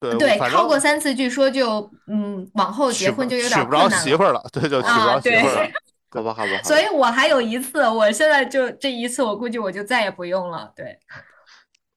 [0.00, 3.86] 对对，超过三次，据说就嗯，往后结婚就有点娶不着。
[3.90, 5.70] 媳妇儿了，对，就娶不着媳妇儿了。
[6.10, 10.72] 好吧，好吧所以我还有一次，我现在就这一次，我估计我就再也不用了。
[10.74, 10.98] 对，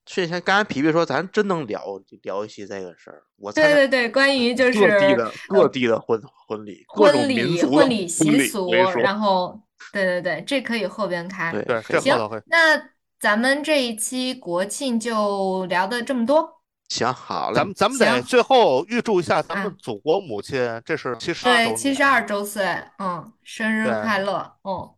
[0.06, 1.82] 确实像刚才皮皮说，咱真能聊
[2.22, 3.22] 聊一些这个事儿。
[3.36, 9.58] 我对对对，关于就是各是地的各地的婚婚礼，各种婚礼、民族婚礼习俗然后
[9.92, 11.52] 对对对，这可以后边开。
[11.52, 12.16] 对行。
[12.46, 12.80] 那
[13.18, 16.50] 咱们这一期国庆就聊的这么多。
[16.90, 21.74] 行好嘞，咱们咱们得最后预祝一下咱啊们祖国母亲，这是七十二对。
[21.74, 22.62] 七十二周岁，
[22.98, 24.90] 嗯，生日快乐，嗯，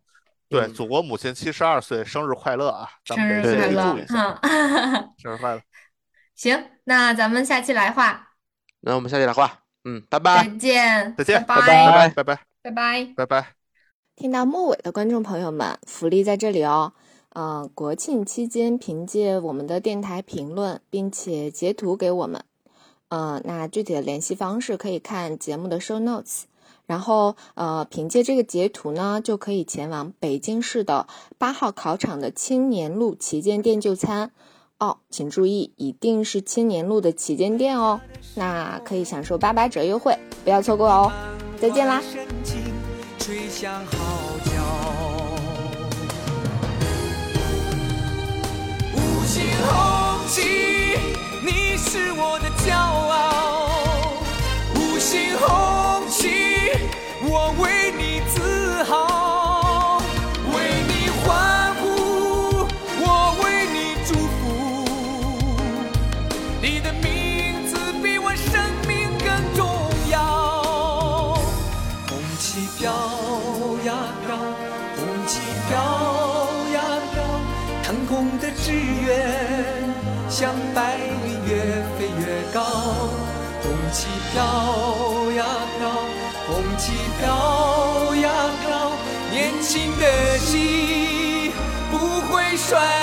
[0.48, 2.88] 对，嗯祖国母亲七十二岁，生日快乐啊！
[3.04, 5.60] 咱生日快乐先预祝一，下，嗯，生日快乐。
[6.34, 8.28] 行，那咱们下期来画，
[8.80, 10.50] 那我们下期来画，嗯，拜拜再。
[10.56, 13.04] 见，再见，拜拜拜拜拜拜拜。
[13.16, 13.46] 拜拜。
[14.14, 16.92] 听到末尾的观众朋友们，福利在这里哦。
[17.30, 22.42] 呃，国庆期间凭借我们的电台评论，并且截图给我们，
[23.08, 26.44] 呃，那具体的联系方式可以看节目的 show notes。
[26.86, 31.06] 然后，呃，凭借这个截图呢，就可以前往北京市的
[31.36, 34.30] 八号考场的青年路旗舰店就餐。
[34.78, 38.00] 哦，请注意，一定是青年路的旗舰店哦。
[38.34, 41.10] 那可以享受八八折优惠，不要错过哦。
[41.58, 42.02] 再见啦
[43.18, 43.92] 吹响号
[44.44, 44.52] 角。
[48.94, 50.42] 五星红旗，
[51.42, 53.25] 你是我的骄傲。
[89.98, 91.52] 的心
[91.90, 92.95] 不会衰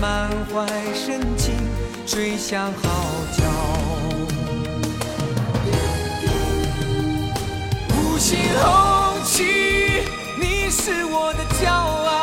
[0.00, 1.56] 满怀深情
[2.06, 2.88] 吹响号
[3.36, 3.42] 角。
[7.96, 9.42] 五星红旗，
[10.40, 12.17] 你是我的骄傲。